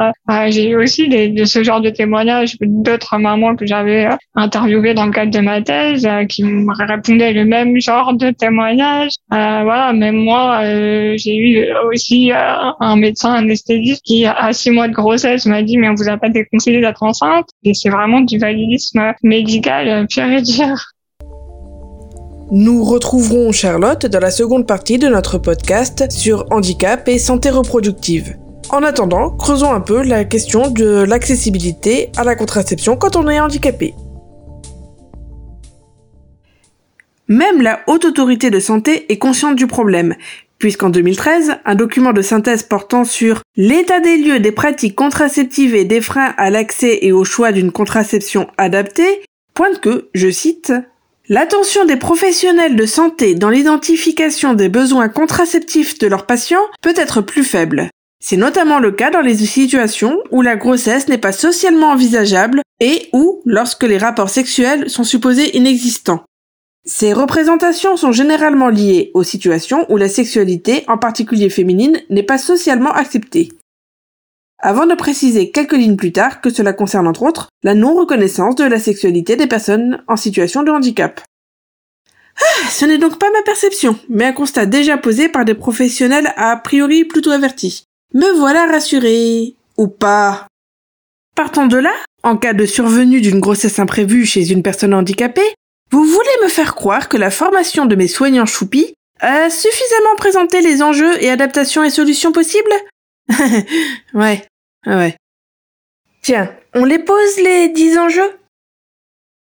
J'ai 0.47 0.69
eu 0.69 0.77
aussi 0.77 1.09
de 1.09 1.43
ce 1.45 1.63
genre 1.63 1.81
de 1.81 1.89
témoignages 1.89 2.55
d'autres 2.61 3.17
mamans 3.17 3.55
que 3.57 3.65
j'avais 3.65 4.07
interviewées 4.35 4.93
dans 4.93 5.05
le 5.05 5.11
cadre 5.11 5.31
de 5.31 5.39
ma 5.39 5.61
thèse 5.61 6.07
qui 6.29 6.43
me 6.43 6.73
répondaient 6.73 7.33
le 7.33 7.45
même 7.45 7.79
genre 7.81 8.13
de 8.13 8.31
témoignages. 8.31 9.11
voilà, 9.29 9.91
même 9.93 10.28
moi, 10.29 10.61
euh, 10.61 11.15
j'ai 11.17 11.35
eu 11.35 11.65
aussi 11.91 12.31
euh, 12.31 12.35
un 12.79 12.95
médecin 12.97 13.33
anesthésiste 13.33 14.03
qui, 14.03 14.27
à 14.27 14.53
six 14.53 14.69
mois 14.69 14.87
de 14.87 14.93
grossesse, 14.93 15.47
m'a 15.47 15.63
dit, 15.63 15.75
mais 15.75 15.89
on 15.89 15.95
vous 15.95 16.07
a 16.07 16.17
pas 16.17 16.29
déconseillé 16.29 16.81
d'être 16.81 17.01
enceinte. 17.01 17.47
Et 17.63 17.73
c'est 17.73 17.89
vraiment 17.89 18.21
du 18.21 18.37
validisme 18.37 19.01
médical 19.23 19.87
euh, 19.87 20.05
pur 20.07 20.25
et 20.25 20.43
dur. 20.43 20.75
Nous 22.51 22.83
retrouverons 22.83 23.51
Charlotte 23.51 24.05
dans 24.05 24.19
la 24.19 24.29
seconde 24.29 24.67
partie 24.67 24.99
de 24.99 25.07
notre 25.07 25.39
podcast 25.39 26.11
sur 26.11 26.45
handicap 26.51 27.07
et 27.07 27.17
santé 27.17 27.49
reproductive. 27.49 28.35
En 28.69 28.83
attendant, 28.83 29.31
creusons 29.31 29.73
un 29.73 29.81
peu 29.81 30.03
la 30.03 30.25
question 30.25 30.69
de 30.69 31.05
l'accessibilité 31.09 32.11
à 32.17 32.23
la 32.23 32.35
contraception 32.35 32.97
quand 32.97 33.15
on 33.15 33.27
est 33.27 33.39
handicapé. 33.39 33.95
Même 37.29 37.61
la 37.61 37.81
Haute 37.85 38.05
Autorité 38.05 38.49
de 38.49 38.59
Santé 38.59 39.05
est 39.11 39.19
consciente 39.19 39.55
du 39.55 39.67
problème, 39.67 40.15
puisqu'en 40.57 40.89
2013, 40.89 41.57
un 41.63 41.75
document 41.75 42.11
de 42.11 42.23
synthèse 42.23 42.63
portant 42.63 43.05
sur 43.05 43.43
l'état 43.55 43.99
des 43.99 44.17
lieux 44.17 44.39
des 44.39 44.51
pratiques 44.51 44.95
contraceptives 44.95 45.75
et 45.75 45.85
des 45.85 46.01
freins 46.01 46.33
à 46.37 46.49
l'accès 46.49 46.97
et 47.03 47.11
au 47.11 47.23
choix 47.23 47.51
d'une 47.51 47.71
contraception 47.71 48.47
adaptée 48.57 49.21
pointe 49.53 49.79
que, 49.79 50.09
je 50.15 50.29
cite, 50.29 50.73
L'attention 51.31 51.85
des 51.85 51.97
professionnels 51.97 52.75
de 52.75 52.87
santé 52.87 53.35
dans 53.35 53.51
l'identification 53.51 54.55
des 54.55 54.67
besoins 54.67 55.09
contraceptifs 55.09 55.99
de 55.99 56.07
leurs 56.07 56.25
patients 56.25 56.65
peut 56.81 56.95
être 56.95 57.21
plus 57.21 57.43
faible. 57.43 57.91
C'est 58.19 58.37
notamment 58.37 58.79
le 58.79 58.91
cas 58.91 59.11
dans 59.11 59.21
les 59.21 59.35
situations 59.35 60.17
où 60.31 60.41
la 60.41 60.55
grossesse 60.55 61.07
n'est 61.07 61.19
pas 61.19 61.31
socialement 61.31 61.91
envisageable 61.91 62.61
et 62.79 63.09
ou 63.13 63.43
lorsque 63.45 63.83
les 63.83 63.99
rapports 63.99 64.31
sexuels 64.31 64.89
sont 64.89 65.03
supposés 65.03 65.55
inexistants. 65.55 66.23
Ces 66.85 67.13
représentations 67.13 67.97
sont 67.97 68.11
généralement 68.11 68.69
liées 68.69 69.11
aux 69.13 69.23
situations 69.23 69.85
où 69.89 69.97
la 69.97 70.09
sexualité, 70.09 70.83
en 70.87 70.97
particulier 70.97 71.49
féminine, 71.49 72.01
n'est 72.09 72.23
pas 72.23 72.37
socialement 72.37 72.91
acceptée. 72.91 73.49
Avant 74.61 74.85
de 74.85 74.95
préciser 74.95 75.51
quelques 75.51 75.73
lignes 75.73 75.95
plus 75.95 76.11
tard 76.11 76.41
que 76.41 76.49
cela 76.49 76.73
concerne 76.73 77.07
entre 77.07 77.23
autres 77.23 77.49
la 77.63 77.75
non-reconnaissance 77.75 78.55
de 78.55 78.65
la 78.65 78.79
sexualité 78.79 79.35
des 79.35 79.47
personnes 79.47 80.03
en 80.07 80.17
situation 80.17 80.63
de 80.63 80.71
handicap. 80.71 81.21
Ah, 82.37 82.69
ce 82.69 82.85
n'est 82.85 82.97
donc 82.97 83.19
pas 83.19 83.31
ma 83.31 83.41
perception, 83.43 83.97
mais 84.09 84.25
un 84.25 84.33
constat 84.33 84.65
déjà 84.65 84.97
posé 84.97 85.29
par 85.29 85.45
des 85.45 85.55
professionnels 85.55 86.33
a 86.35 86.55
priori 86.57 87.05
plutôt 87.05 87.31
avertis. 87.31 87.83
Me 88.13 88.37
voilà 88.37 88.65
rassuré. 88.65 89.55
Ou 89.77 89.87
pas. 89.87 90.47
Partant 91.35 91.67
de 91.67 91.77
là, 91.77 91.93
en 92.23 92.35
cas 92.35 92.53
de 92.53 92.65
survenue 92.65 93.21
d'une 93.21 93.39
grossesse 93.39 93.79
imprévue 93.79 94.25
chez 94.25 94.51
une 94.51 94.63
personne 94.63 94.93
handicapée, 94.93 95.53
vous 95.91 96.03
voulez 96.03 96.43
me 96.43 96.47
faire 96.47 96.75
croire 96.75 97.09
que 97.09 97.17
la 97.17 97.31
formation 97.31 97.85
de 97.85 97.95
mes 97.95 98.07
soignants 98.07 98.45
choupis 98.45 98.93
a 99.19 99.49
suffisamment 99.49 100.15
présenté 100.17 100.61
les 100.61 100.81
enjeux 100.81 101.21
et 101.21 101.29
adaptations 101.29 101.83
et 101.83 101.89
solutions 101.89 102.31
possibles 102.31 102.71
Ouais, 104.13 104.45
ouais. 104.85 105.15
Tiens, 106.21 106.53
on 106.73 106.85
les 106.85 106.99
pose 106.99 107.37
les 107.37 107.69
dix 107.69 107.97
enjeux? 107.97 108.37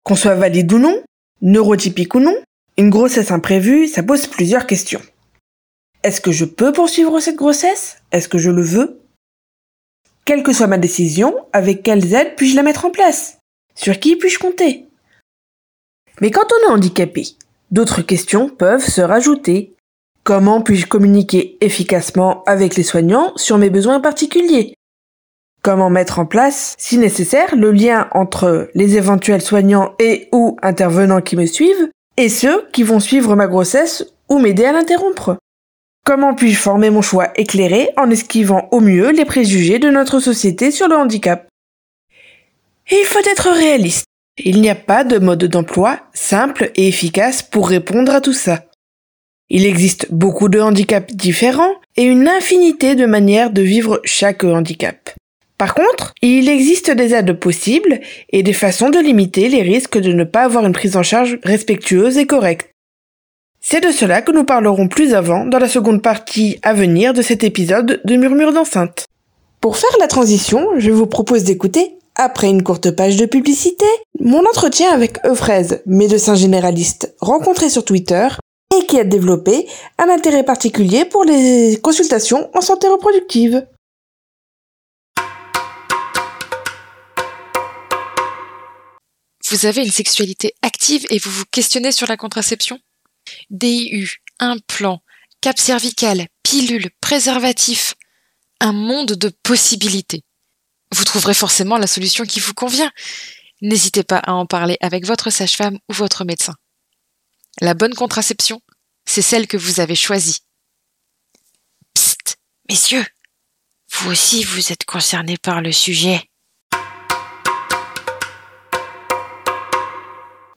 Qu'on 0.03 0.15
soit 0.15 0.35
valide 0.35 0.71
ou 0.71 0.79
non, 0.79 1.03
neurotypique 1.41 2.15
ou 2.15 2.19
non, 2.19 2.35
une 2.77 2.89
grossesse 2.89 3.31
imprévue, 3.31 3.87
ça 3.87 4.03
pose 4.03 4.27
plusieurs 4.27 4.67
questions. 4.67 5.01
Est-ce 6.03 6.21
que 6.21 6.31
je 6.31 6.45
peux 6.45 6.71
poursuivre 6.71 7.19
cette 7.19 7.35
grossesse? 7.35 7.97
Est-ce 8.11 8.29
que 8.29 8.37
je 8.37 8.51
le 8.51 8.61
veux? 8.61 9.01
Quelle 10.25 10.43
que 10.43 10.53
soit 10.53 10.67
ma 10.67 10.77
décision, 10.77 11.35
avec 11.53 11.83
quelles 11.83 12.13
aides 12.13 12.35
puis-je 12.35 12.55
la 12.55 12.63
mettre 12.63 12.85
en 12.85 12.91
place? 12.91 13.39
Sur 13.75 13.99
qui 13.99 14.15
puis-je 14.15 14.39
compter? 14.39 14.86
Mais 16.21 16.31
quand 16.31 16.47
on 16.51 16.67
est 16.67 16.73
handicapé, 16.73 17.25
d'autres 17.71 18.01
questions 18.01 18.49
peuvent 18.49 18.87
se 18.87 19.01
rajouter. 19.01 19.75
Comment 20.23 20.61
puis-je 20.61 20.87
communiquer 20.87 21.57
efficacement 21.61 22.43
avec 22.45 22.75
les 22.75 22.83
soignants 22.83 23.33
sur 23.35 23.57
mes 23.57 23.69
besoins 23.69 23.99
particuliers? 23.99 24.73
Comment 25.61 25.89
mettre 25.89 26.19
en 26.19 26.25
place, 26.25 26.75
si 26.77 26.97
nécessaire, 26.97 27.55
le 27.55 27.71
lien 27.71 28.07
entre 28.13 28.69
les 28.73 28.97
éventuels 28.97 29.41
soignants 29.41 29.93
et 29.99 30.27
ou 30.31 30.57
intervenants 30.61 31.21
qui 31.21 31.35
me 31.35 31.45
suivent 31.45 31.89
et 32.17 32.29
ceux 32.29 32.65
qui 32.71 32.83
vont 32.83 32.99
suivre 32.99 33.35
ma 33.35 33.47
grossesse 33.47 34.05
ou 34.29 34.39
m'aider 34.39 34.65
à 34.65 34.71
l'interrompre? 34.71 35.37
Comment 36.05 36.33
puis-je 36.33 36.59
former 36.59 36.89
mon 36.89 37.01
choix 37.01 37.29
éclairé 37.35 37.89
en 37.97 38.09
esquivant 38.09 38.69
au 38.71 38.79
mieux 38.79 39.11
les 39.11 39.25
préjugés 39.25 39.77
de 39.77 39.89
notre 39.89 40.19
société 40.19 40.71
sur 40.71 40.87
le 40.87 40.95
handicap? 40.95 41.47
Il 42.89 43.05
faut 43.05 43.19
être 43.19 43.49
réaliste. 43.49 44.06
Il 44.37 44.61
n'y 44.61 44.69
a 44.69 44.75
pas 44.75 45.03
de 45.03 45.17
mode 45.17 45.45
d'emploi 45.45 45.99
simple 46.13 46.71
et 46.75 46.87
efficace 46.87 47.41
pour 47.41 47.69
répondre 47.69 48.13
à 48.13 48.21
tout 48.21 48.33
ça. 48.33 48.65
Il 49.49 49.65
existe 49.65 50.07
beaucoup 50.11 50.49
de 50.49 50.59
handicaps 50.59 51.15
différents 51.15 51.73
et 51.95 52.03
une 52.03 52.27
infinité 52.27 52.95
de 52.95 53.05
manières 53.05 53.51
de 53.51 53.61
vivre 53.61 54.01
chaque 54.03 54.43
handicap. 54.43 55.09
Par 55.57 55.73
contre, 55.73 56.13
il 56.21 56.49
existe 56.49 56.91
des 56.91 57.15
aides 57.15 57.33
possibles 57.33 57.99
et 58.29 58.43
des 58.43 58.53
façons 58.53 58.89
de 58.89 58.99
limiter 58.99 59.49
les 59.49 59.63
risques 59.63 59.97
de 59.97 60.13
ne 60.13 60.23
pas 60.23 60.43
avoir 60.43 60.65
une 60.65 60.73
prise 60.73 60.95
en 60.95 61.03
charge 61.03 61.39
respectueuse 61.43 62.17
et 62.17 62.27
correcte. 62.27 62.69
C'est 63.59 63.83
de 63.83 63.91
cela 63.91 64.21
que 64.21 64.31
nous 64.31 64.43
parlerons 64.43 64.87
plus 64.87 65.15
avant 65.15 65.45
dans 65.45 65.57
la 65.57 65.67
seconde 65.67 66.03
partie 66.03 66.59
à 66.61 66.73
venir 66.73 67.13
de 67.13 67.23
cet 67.23 67.43
épisode 67.43 68.01
de 68.05 68.15
Murmure 68.15 68.53
d'enceinte. 68.53 69.07
Pour 69.61 69.77
faire 69.77 69.97
la 69.99 70.07
transition, 70.07 70.69
je 70.77 70.91
vous 70.91 71.07
propose 71.07 71.43
d'écouter, 71.43 71.97
après 72.17 72.49
une 72.49 72.63
courte 72.63 72.91
page 72.91 73.15
de 73.15 73.25
publicité, 73.25 73.85
mon 74.19 74.39
entretien 74.39 74.91
avec 74.91 75.23
Euphrase, 75.23 75.81
médecin 75.85 76.35
généraliste 76.35 77.15
rencontré 77.21 77.69
sur 77.69 77.85
Twitter 77.85 78.27
et 78.75 78.85
qui 78.87 78.99
a 78.99 79.03
développé 79.03 79.67
un 79.99 80.09
intérêt 80.09 80.43
particulier 80.43 81.05
pour 81.05 81.23
les 81.23 81.79
consultations 81.81 82.49
en 82.55 82.61
santé 82.61 82.87
reproductive. 82.87 83.65
Vous 89.49 89.65
avez 89.65 89.83
une 89.83 89.91
sexualité 89.91 90.53
active 90.61 91.05
et 91.09 91.19
vous 91.19 91.31
vous 91.31 91.45
questionnez 91.51 91.93
sur 91.93 92.07
la 92.07 92.17
contraception? 92.17 92.79
DIU, 93.49 94.17
implant, 94.39 94.99
cap 95.39 95.57
cervical, 95.57 96.27
pilule, 96.43 96.89
préservatif. 96.99 97.93
Un 98.59 98.73
monde 98.73 99.13
de 99.13 99.31
possibilités. 99.43 100.23
Vous 100.95 101.03
trouverez 101.03 101.33
forcément 101.33 101.77
la 101.77 101.87
solution 101.87 102.25
qui 102.25 102.39
vous 102.39 102.53
convient. 102.53 102.91
N'hésitez 103.61 104.03
pas 104.03 104.19
à 104.19 104.33
en 104.33 104.45
parler 104.45 104.77
avec 104.81 105.05
votre 105.05 105.29
sage-femme 105.29 105.79
ou 105.89 105.93
votre 105.93 106.23
médecin. 106.23 106.55
La 107.59 107.73
bonne 107.73 107.95
contraception, 107.95 108.61
c'est 109.05 109.21
celle 109.21 109.47
que 109.47 109.57
vous 109.57 109.79
avez 109.79 109.95
choisie. 109.95 110.39
Psst, 111.93 112.37
messieurs, 112.69 113.05
vous 113.91 114.11
aussi 114.11 114.43
vous 114.43 114.71
êtes 114.71 114.85
concernés 114.85 115.37
par 115.37 115.61
le 115.61 115.71
sujet. 115.71 116.29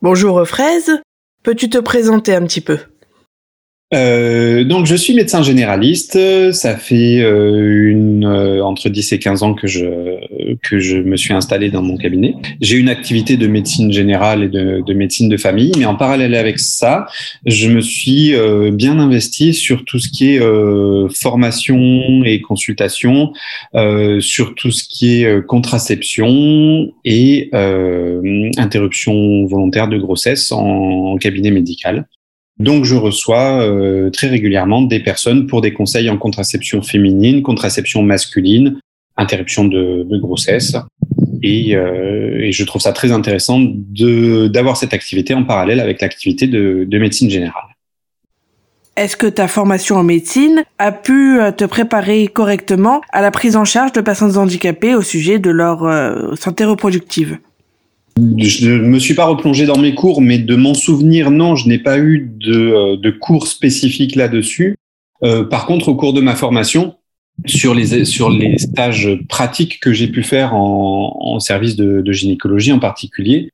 Bonjour 0.01 0.47
Fraise, 0.47 1.01
peux-tu 1.43 1.69
te 1.69 1.77
présenter 1.77 2.35
un 2.35 2.45
petit 2.45 2.61
peu? 2.61 2.90
Euh, 3.93 4.63
donc 4.63 4.85
je 4.85 4.95
suis 4.95 5.13
médecin 5.13 5.43
généraliste. 5.43 6.17
Ça 6.53 6.77
fait 6.77 7.19
euh, 7.19 7.89
une, 7.89 8.25
euh, 8.25 8.63
entre 8.63 8.89
10 8.89 9.11
et 9.13 9.19
15 9.19 9.43
ans 9.43 9.53
que 9.53 9.67
je 9.67 9.85
que 10.63 10.79
je 10.79 10.97
me 10.97 11.17
suis 11.17 11.33
installé 11.33 11.69
dans 11.69 11.81
mon 11.81 11.97
cabinet. 11.97 12.35
J'ai 12.61 12.77
une 12.77 12.89
activité 12.89 13.35
de 13.35 13.47
médecine 13.47 13.91
générale 13.91 14.43
et 14.43 14.47
de, 14.49 14.81
de, 14.85 14.93
médecine 14.93 15.27
de 15.27 15.37
famille, 15.37 15.71
mais 15.77 15.85
en 15.85 15.95
parallèle 15.95 16.35
avec 16.35 16.59
ça, 16.59 17.07
je 17.45 17.69
me 17.69 17.81
suis 17.81 18.33
euh, 18.33 18.71
bien 18.71 18.97
investi 18.99 19.53
sur 19.53 19.83
tout 19.83 19.99
ce 19.99 20.09
qui 20.09 20.35
est 20.35 20.41
euh, 20.41 21.09
formation 21.09 22.23
et 22.23 22.41
consultation, 22.41 23.33
sur 24.19 24.55
tout 24.55 24.71
ce 24.71 24.83
qui 24.83 25.23
est 25.23 25.45
contraception 25.45 26.91
et 27.03 27.49
interruption 28.57 29.45
volontaire 29.45 29.87
de 29.87 29.97
grossesse 29.97 30.51
en, 30.51 31.13
en 31.13 31.17
cabinet 31.17 31.51
médical. 31.51 32.05
Donc, 32.59 32.85
je 32.85 32.95
reçois 32.95 33.63
euh, 33.63 34.09
très 34.09 34.27
régulièrement 34.27 34.81
des 34.81 34.99
personnes 34.99 35.47
pour 35.47 35.61
des 35.61 35.73
conseils 35.73 36.09
en 36.09 36.17
contraception 36.17 36.81
féminine, 36.81 37.41
contraception 37.41 38.03
masculine, 38.03 38.79
interruption 39.17 39.65
de, 39.65 40.05
grossesse. 40.19 40.75
Et, 41.41 41.75
euh, 41.75 42.39
et, 42.39 42.51
je 42.51 42.63
trouve 42.63 42.81
ça 42.81 42.93
très 42.93 43.11
intéressant 43.11 43.59
d'avoir 43.59 44.77
cette 44.77 44.93
activité 44.93 45.33
en 45.33 45.43
parallèle 45.43 45.79
avec 45.79 46.01
l'activité 46.01 46.45
de, 46.45 46.85
de, 46.87 46.99
médecine 46.99 47.29
générale. 47.31 47.63
Est-ce 48.95 49.17
que 49.17 49.25
ta 49.25 49.47
formation 49.47 49.95
en 49.95 50.03
médecine 50.03 50.63
a 50.77 50.91
pu 50.91 51.39
euh, 51.39 51.51
te 51.51 51.63
préparer 51.63 52.27
correctement 52.27 53.01
à 53.11 53.21
la 53.21 53.31
prise 53.31 53.55
en 53.55 53.65
charge 53.65 53.91
de 53.93 54.01
personnes 54.01 54.37
handicapées 54.37 54.93
au 54.93 55.01
sujet 55.01 55.39
de 55.39 55.49
leur 55.49 55.79
santé 56.37 56.65
reproductive? 56.65 57.39
Je 58.17 58.69
ne 58.69 58.87
me 58.87 58.99
suis 58.99 59.13
pas 59.13 59.25
replongé 59.25 59.65
dans 59.65 59.77
mes 59.77 59.95
cours, 59.95 60.21
mais 60.21 60.37
de 60.37 60.55
mon 60.55 60.73
souvenir, 60.73 61.31
non, 61.31 61.55
je 61.55 61.67
n'ai 61.67 61.79
pas 61.79 61.97
eu 61.97 62.29
de, 62.39 62.53
euh, 62.53 62.97
de 62.97 63.09
cours 63.09 63.47
spécifiques 63.47 64.15
là-dessus. 64.15 64.75
Euh, 65.23 65.43
par 65.43 65.65
contre, 65.65 65.89
au 65.89 65.95
cours 65.95 66.13
de 66.13 66.21
ma 66.21 66.35
formation, 66.35 66.95
sur 67.45 67.73
les, 67.73 68.05
sur 68.05 68.29
les 68.29 68.57
stages 68.57 69.09
pratiques 69.29 69.79
que 69.79 69.93
j'ai 69.93 70.07
pu 70.07 70.23
faire 70.23 70.53
en, 70.53 71.17
en 71.19 71.39
service 71.39 71.75
de, 71.75 72.01
de, 72.01 72.11
gynécologie 72.11 72.71
en 72.71 72.79
particulier, 72.79 73.49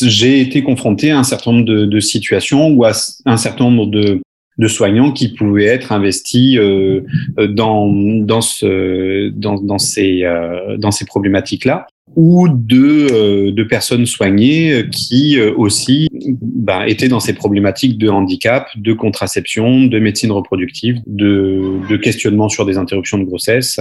j'ai 0.00 0.40
été 0.40 0.62
confronté 0.62 1.10
à 1.10 1.18
un 1.18 1.24
certain 1.24 1.52
nombre 1.52 1.64
de, 1.64 1.84
de, 1.86 2.00
situations 2.00 2.68
ou 2.68 2.84
à 2.84 2.92
un 3.24 3.36
certain 3.36 3.64
nombre 3.64 3.86
de, 3.86 4.20
de 4.58 4.68
soignants 4.68 5.12
qui 5.12 5.28
pouvaient 5.28 5.64
être 5.64 5.92
investis 5.92 6.56
euh, 6.58 7.02
dans, 7.48 7.86
dans, 7.88 8.40
ce, 8.40 9.30
dans, 9.30 9.60
dans 9.60 9.78
ces, 9.78 10.22
euh, 10.24 10.76
dans 10.76 10.90
ces 10.90 11.04
problématiques-là 11.04 11.86
ou 12.14 12.48
de, 12.48 13.06
euh, 13.12 13.52
de 13.52 13.62
personnes 13.62 14.06
soignées 14.06 14.72
euh, 14.72 14.82
qui 14.82 15.38
euh, 15.38 15.54
aussi 15.56 16.08
bah, 16.12 16.86
étaient 16.88 17.08
dans 17.08 17.20
ces 17.20 17.32
problématiques 17.32 17.96
de 17.96 18.08
handicap, 18.08 18.68
de 18.76 18.92
contraception, 18.92 19.84
de 19.84 19.98
médecine 19.98 20.32
reproductive, 20.32 21.00
de, 21.06 21.78
de 21.88 21.96
questionnement 21.96 22.48
sur 22.48 22.66
des 22.66 22.76
interruptions 22.76 23.18
de 23.18 23.24
grossesse. 23.24 23.80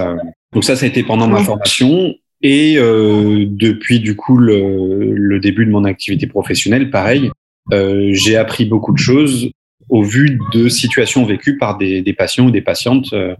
Donc 0.53 0.63
ça, 0.63 0.75
ça 0.75 0.85
a 0.85 0.89
été 0.89 1.03
pendant 1.03 1.27
ma 1.27 1.43
formation. 1.43 2.13
Et 2.43 2.75
euh, 2.77 3.45
depuis 3.47 3.99
du 3.99 4.15
coup 4.15 4.37
le, 4.37 5.13
le, 5.13 5.39
début 5.39 5.65
de 5.65 5.71
mon 5.71 5.83
activité 5.83 6.25
professionnelle, 6.25 6.89
pareil, 6.89 7.29
euh, 7.71 8.09
j'ai 8.13 8.35
appris 8.35 8.65
beaucoup 8.65 8.93
de 8.93 8.97
choses 8.97 9.51
au 9.89 10.01
vu 10.01 10.39
de 10.53 10.67
situations 10.67 11.23
vécues 11.25 11.57
par 11.57 11.77
des, 11.77 12.01
des 12.01 12.13
patients 12.13 12.47
ou 12.47 12.51
des 12.51 12.61
patientes 12.61 13.13
euh 13.13 13.35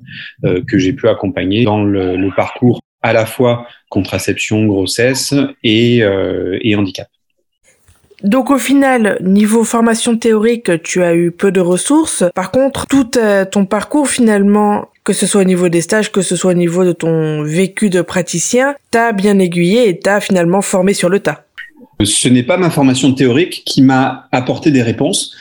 que 0.67 0.77
j'ai 0.77 0.93
pu 0.93 1.07
accompagner 1.07 1.63
dans 1.63 1.83
le, 1.83 2.17
le, 2.17 2.29
parcours 2.35 2.81
à 3.01 3.13
la 3.13 3.25
fois 3.25 3.67
contraception, 3.89 4.65
grossesse 4.65 5.33
et, 5.63 6.03
euh, 6.03 6.57
et 6.61 6.75
handicap. 6.75 7.07
Donc 8.23 8.51
au 8.51 8.59
final, 8.59 9.17
niveau 9.21 9.63
formation 9.63 10.15
théorique, 10.15 10.83
tu 10.83 11.01
as 11.01 11.15
eu 11.15 11.31
peu 11.31 11.51
de 11.51 11.59
ressources. 11.59 12.23
Par 12.35 12.51
contre, 12.51 12.85
tout 12.85 13.09
ton 13.51 13.65
parcours 13.65 14.07
finalement, 14.07 14.89
que 15.03 15.13
ce 15.13 15.25
soit 15.25 15.41
au 15.41 15.45
niveau 15.45 15.69
des 15.69 15.81
stages, 15.81 16.11
que 16.11 16.21
ce 16.21 16.35
soit 16.35 16.51
au 16.51 16.55
niveau 16.55 16.85
de 16.85 16.91
ton 16.91 17.41
vécu 17.41 17.89
de 17.89 18.01
praticien, 18.01 18.75
t'as 18.91 19.11
bien 19.11 19.39
aiguillé 19.39 19.89
et 19.89 19.97
t'as 19.97 20.19
finalement 20.19 20.61
formé 20.61 20.93
sur 20.93 21.09
le 21.09 21.19
tas. 21.19 21.45
Ce 22.03 22.27
n'est 22.27 22.43
pas 22.43 22.57
ma 22.57 22.69
formation 22.69 23.11
théorique 23.13 23.63
qui 23.65 23.81
m'a 23.81 24.27
apporté 24.31 24.69
des 24.69 24.83
réponses. 24.83 25.35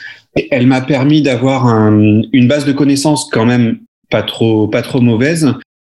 Elle 0.49 0.65
m'a 0.65 0.81
permis 0.81 1.21
d'avoir 1.21 1.67
un, 1.67 2.21
une 2.33 2.47
base 2.47 2.65
de 2.65 2.71
connaissances 2.71 3.29
quand 3.31 3.45
même 3.45 3.79
pas 4.09 4.23
trop 4.23 4.67
pas 4.67 4.81
trop 4.81 5.01
mauvaise 5.01 5.53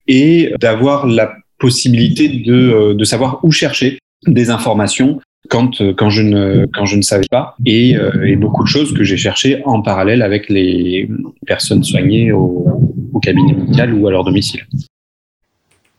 et 0.08 0.54
d'avoir 0.60 1.08
la 1.08 1.34
possibilité 1.64 2.28
de, 2.28 2.54
euh, 2.54 2.94
de 2.94 3.06
savoir 3.06 3.40
où 3.44 3.50
chercher 3.50 3.98
des 4.28 4.50
informations 4.50 5.22
quand, 5.50 5.80
euh, 5.80 5.94
quand, 5.96 6.10
je, 6.10 6.22
ne, 6.22 6.66
quand 6.74 6.86
je 6.86 6.98
ne 6.98 7.02
savais 7.02 7.30
pas 7.32 7.56
et, 7.66 7.96
euh, 7.96 8.28
et 8.32 8.36
beaucoup 8.36 8.64
de 8.64 8.68
choses 8.68 8.94
que 8.94 9.06
j'ai 9.06 9.16
cherchées 9.16 9.62
en 9.64 9.82
parallèle 9.82 10.22
avec 10.22 10.50
les 10.50 11.10
personnes 11.48 11.84
soignées 11.84 12.34
au, 12.34 12.68
au 13.14 13.20
cabinet 13.20 13.54
médical 13.54 13.94
ou 13.94 14.06
à 14.08 14.12
leur 14.12 14.26
domicile. 14.26 14.64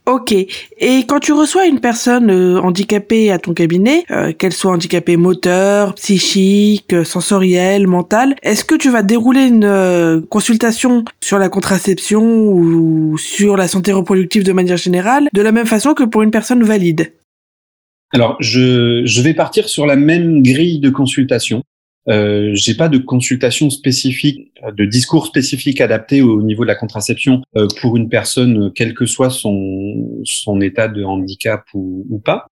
Ok. 0.07 0.33
Et 0.33 1.07
quand 1.07 1.19
tu 1.19 1.33
reçois 1.33 1.67
une 1.67 1.81
personne 1.81 2.31
euh, 2.31 2.61
handicapée 2.61 3.31
à 3.31 3.38
ton 3.38 3.55
cabinet, 3.55 4.05
euh, 4.11 4.33
qu'elle 4.33 4.53
soit 4.53 4.73
handicapée 4.73 5.17
moteur, 5.17 5.95
psychique, 5.95 6.93
euh, 6.93 7.05
sensorielle, 7.05 7.87
mentale, 7.87 8.37
est-ce 8.43 8.67
que 8.67 8.75
tu 8.75 8.90
vas 8.90 9.03
dérouler 9.03 9.47
une 9.47 10.27
consultation 10.29 11.07
sur 11.23 11.38
la 11.38 11.49
contraception 11.49 12.23
ou 12.23 13.17
sur 13.17 13.57
la 13.57 13.67
santé 13.67 13.93
reproductive 13.93 14.45
de 14.45 14.53
manière 14.53 14.77
générale 14.77 15.29
de 15.33 15.40
la 15.40 15.53
même 15.53 15.67
façon 15.67 15.95
que 15.95 16.05
pour 16.05 16.23
une 16.23 16.31
personne 16.31 16.62
valide? 16.62 17.14
Alors, 18.12 18.37
je, 18.40 19.03
je 19.07 19.23
vais 19.23 19.35
partir 19.35 19.71
sur 19.71 19.87
la 19.87 19.97
même 19.97 20.43
grille 20.43 20.81
de 20.81 20.90
consultation. 20.90 21.62
Euh, 22.09 22.51
j'ai 22.55 22.75
pas 22.75 22.88
de 22.88 22.99
consultation 22.99 23.71
spécifique, 23.71 24.53
de 24.77 24.85
discours 24.85 25.27
spécifique 25.27 25.81
adapté 25.81 26.21
au 26.21 26.43
niveau 26.43 26.62
de 26.64 26.69
la 26.69 26.75
contraception 26.75 27.43
euh, 27.57 27.67
pour 27.81 27.97
une 27.97 28.09
personne, 28.09 28.73
quel 28.75 28.95
que 28.95 29.07
soit 29.07 29.31
son, 29.31 30.21
son 30.25 30.61
état 30.61 30.88
de 30.88 31.03
handicap 31.03 31.64
ou, 31.73 32.07
ou, 32.11 32.19
pas. 32.19 32.47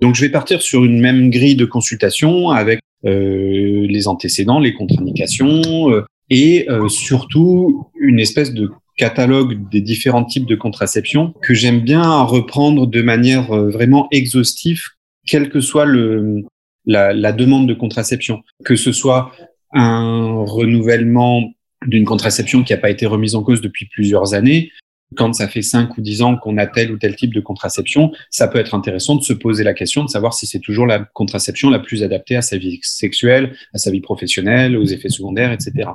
Donc, 0.00 0.14
je 0.14 0.22
vais 0.22 0.30
partir 0.30 0.60
sur 0.60 0.84
une 0.84 1.00
même 1.00 1.30
grille 1.30 1.56
de 1.56 1.64
consultation 1.64 2.50
avec 2.50 2.80
euh, 3.04 3.86
les 3.88 4.08
antécédents, 4.08 4.58
les 4.58 4.72
contre-indications 4.72 5.90
euh, 5.92 6.04
et 6.30 6.66
euh, 6.70 6.88
surtout 6.88 7.88
une 8.00 8.18
espèce 8.18 8.52
de 8.52 8.70
catalogue 8.96 9.68
des 9.70 9.80
différents 9.80 10.24
types 10.24 10.46
de 10.46 10.56
contraception 10.56 11.34
que 11.42 11.54
j'aime 11.54 11.80
bien 11.80 12.22
reprendre 12.22 12.86
de 12.86 13.02
manière 13.02 13.52
vraiment 13.52 14.08
exhaustive 14.10 14.80
quel 15.26 15.50
que 15.50 15.60
soit 15.60 15.84
le, 15.84 16.44
la, 16.86 17.12
la, 17.12 17.32
demande 17.32 17.68
de 17.68 17.74
contraception, 17.74 18.42
que 18.64 18.76
ce 18.76 18.92
soit 18.92 19.32
un 19.72 20.44
renouvellement 20.44 21.52
d'une 21.86 22.04
contraception 22.04 22.62
qui 22.62 22.72
n'a 22.72 22.78
pas 22.78 22.90
été 22.90 23.06
remise 23.06 23.34
en 23.34 23.42
cause 23.42 23.60
depuis 23.60 23.86
plusieurs 23.86 24.34
années, 24.34 24.70
quand 25.14 25.32
ça 25.32 25.46
fait 25.46 25.62
5 25.62 25.96
ou 25.96 26.00
10 26.00 26.22
ans 26.22 26.36
qu'on 26.36 26.58
a 26.58 26.66
tel 26.66 26.90
ou 26.90 26.98
tel 26.98 27.14
type 27.14 27.32
de 27.32 27.40
contraception, 27.40 28.12
ça 28.30 28.48
peut 28.48 28.58
être 28.58 28.74
intéressant 28.74 29.14
de 29.14 29.22
se 29.22 29.32
poser 29.32 29.62
la 29.62 29.74
question 29.74 30.04
de 30.04 30.08
savoir 30.08 30.34
si 30.34 30.46
c'est 30.46 30.58
toujours 30.58 30.86
la 30.86 31.00
contraception 31.00 31.70
la 31.70 31.78
plus 31.78 32.02
adaptée 32.02 32.36
à 32.36 32.42
sa 32.42 32.56
vie 32.56 32.80
sexuelle, 32.82 33.54
à 33.72 33.78
sa 33.78 33.90
vie 33.90 34.00
professionnelle, 34.00 34.76
aux 34.76 34.84
effets 34.84 35.08
secondaires, 35.08 35.52
etc. 35.52 35.90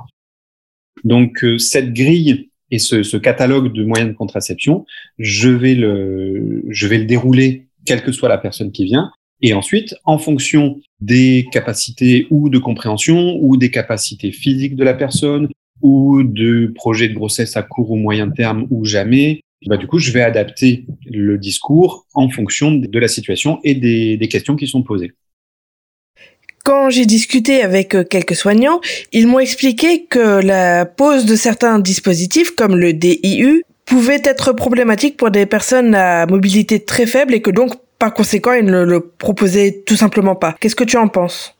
Donc 1.04 1.44
euh, 1.44 1.58
cette 1.58 1.92
grille 1.92 2.50
et 2.70 2.78
ce, 2.78 3.02
ce, 3.02 3.18
catalogue 3.18 3.72
de 3.72 3.84
moyens 3.84 4.10
de 4.10 4.16
contraception, 4.16 4.86
je 5.18 5.50
vais 5.50 5.74
le, 5.74 6.62
je 6.70 6.86
vais 6.86 6.98
le 6.98 7.04
dérouler 7.04 7.66
quelle 7.84 8.02
que 8.02 8.12
soit 8.12 8.30
la 8.30 8.38
personne 8.38 8.72
qui 8.72 8.84
vient, 8.86 9.12
et 9.42 9.52
ensuite, 9.54 9.94
en 10.04 10.18
fonction 10.18 10.80
des 11.00 11.46
capacités 11.52 12.26
ou 12.30 12.48
de 12.48 12.58
compréhension 12.58 13.36
ou 13.40 13.56
des 13.56 13.70
capacités 13.70 14.30
physiques 14.30 14.76
de 14.76 14.84
la 14.84 14.94
personne 14.94 15.48
ou 15.82 16.22
de 16.22 16.72
projets 16.74 17.08
de 17.08 17.14
grossesse 17.14 17.56
à 17.56 17.62
court 17.62 17.90
ou 17.90 17.96
moyen 17.96 18.30
terme 18.30 18.66
ou 18.70 18.84
jamais, 18.84 19.40
bah, 19.66 19.76
du 19.76 19.88
coup, 19.88 19.98
je 19.98 20.12
vais 20.12 20.22
adapter 20.22 20.86
le 21.06 21.38
discours 21.38 22.06
en 22.14 22.28
fonction 22.30 22.70
de 22.72 22.98
la 22.98 23.08
situation 23.08 23.58
et 23.64 23.74
des, 23.74 24.16
des 24.16 24.28
questions 24.28 24.54
qui 24.54 24.68
sont 24.68 24.82
posées. 24.82 25.12
Quand 26.64 26.90
j'ai 26.90 27.06
discuté 27.06 27.62
avec 27.62 27.96
euh, 27.96 28.04
quelques 28.04 28.36
soignants, 28.36 28.80
ils 29.12 29.26
m'ont 29.26 29.40
expliqué 29.40 30.04
que 30.04 30.40
la 30.40 30.86
pose 30.86 31.24
de 31.24 31.34
certains 31.34 31.80
dispositifs 31.80 32.52
comme 32.52 32.76
le 32.76 32.92
DIU 32.92 33.64
pouvait 33.84 34.22
être 34.24 34.52
problématique 34.52 35.16
pour 35.16 35.32
des 35.32 35.44
personnes 35.44 35.96
à 35.96 36.24
mobilité 36.26 36.78
très 36.84 37.06
faible 37.06 37.34
et 37.34 37.42
que 37.42 37.50
donc 37.50 37.72
par 38.02 38.14
conséquent, 38.14 38.52
il 38.52 38.64
ne 38.64 38.82
le 38.82 38.98
proposait 38.98 39.84
tout 39.86 39.94
simplement 39.94 40.34
pas. 40.34 40.56
Qu'est-ce 40.58 40.74
que 40.74 40.82
tu 40.82 40.96
en 40.96 41.06
penses? 41.06 41.54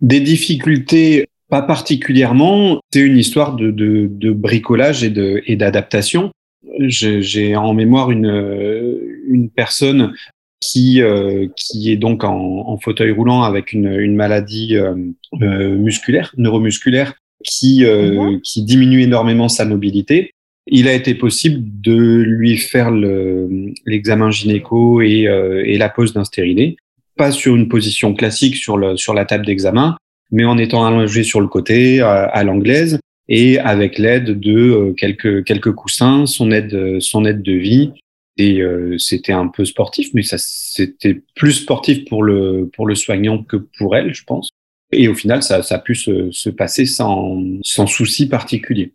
Des 0.00 0.18
difficultés, 0.18 1.28
pas 1.48 1.62
particulièrement. 1.62 2.80
C'est 2.92 2.98
une 2.98 3.16
histoire 3.16 3.54
de, 3.54 3.70
de, 3.70 4.08
de 4.10 4.32
bricolage 4.32 5.04
et 5.04 5.54
d'adaptation. 5.54 6.32
Et 6.80 6.90
J'ai 6.90 7.54
en 7.54 7.72
mémoire 7.72 8.10
une, 8.10 8.98
une 9.28 9.48
personne 9.48 10.12
qui, 10.58 11.00
euh, 11.00 11.46
qui 11.54 11.92
est 11.92 11.98
donc 11.98 12.24
en, 12.24 12.34
en, 12.66 12.76
fauteuil 12.78 13.12
roulant 13.12 13.44
avec 13.44 13.72
une, 13.72 13.86
une 13.86 14.16
maladie 14.16 14.74
euh, 14.74 14.96
euh, 15.40 15.76
musculaire, 15.76 16.34
neuromusculaire, 16.36 17.14
qui, 17.44 17.84
mmh. 17.84 18.40
qui 18.42 18.64
diminue 18.64 19.02
énormément 19.02 19.48
sa 19.48 19.64
mobilité 19.64 20.33
il 20.66 20.88
a 20.88 20.94
été 20.94 21.14
possible 21.14 21.62
de 21.62 22.22
lui 22.22 22.56
faire 22.56 22.90
l'examen 22.90 24.30
gynéco 24.30 25.02
et, 25.02 25.26
euh, 25.26 25.62
et, 25.64 25.76
la 25.76 25.88
pose 25.88 26.14
d'un 26.14 26.24
stérilet, 26.24 26.76
pas 27.16 27.30
sur 27.30 27.54
une 27.54 27.68
position 27.68 28.14
classique 28.14 28.56
sur, 28.56 28.76
le, 28.76 28.96
sur 28.96 29.14
la 29.14 29.24
table 29.24 29.44
d'examen, 29.44 29.96
mais 30.30 30.44
en 30.44 30.56
étant 30.56 30.86
allongé 30.86 31.22
sur 31.22 31.40
le 31.40 31.48
côté 31.48 32.00
à, 32.00 32.24
à 32.24 32.44
l'anglaise 32.44 32.98
et 33.28 33.58
avec 33.58 33.98
l'aide 33.98 34.38
de 34.40 34.56
euh, 34.56 34.92
quelques, 34.94 35.44
quelques 35.44 35.72
coussins, 35.72 36.26
son 36.26 36.50
aide, 36.50 37.00
son 37.00 37.24
aide 37.24 37.42
de 37.42 37.52
vie. 37.52 37.92
Et 38.36 38.62
euh, 38.62 38.98
c'était 38.98 39.32
un 39.32 39.46
peu 39.46 39.64
sportif, 39.64 40.08
mais 40.12 40.22
ça 40.22 40.36
c'était 40.38 41.22
plus 41.36 41.52
sportif 41.52 42.04
pour 42.06 42.24
le, 42.24 42.68
pour 42.74 42.86
le 42.86 42.96
soignant 42.96 43.44
que 43.44 43.56
pour 43.56 43.94
elle, 43.94 44.12
je 44.12 44.24
pense. 44.24 44.50
Et 44.90 45.08
au 45.08 45.14
final, 45.14 45.42
ça, 45.42 45.62
ça 45.62 45.76
a 45.76 45.78
pu 45.78 45.94
se, 45.94 46.30
se 46.32 46.50
passer 46.50 46.84
sans, 46.84 47.42
sans 47.62 47.86
souci 47.86 48.28
particulier. 48.28 48.92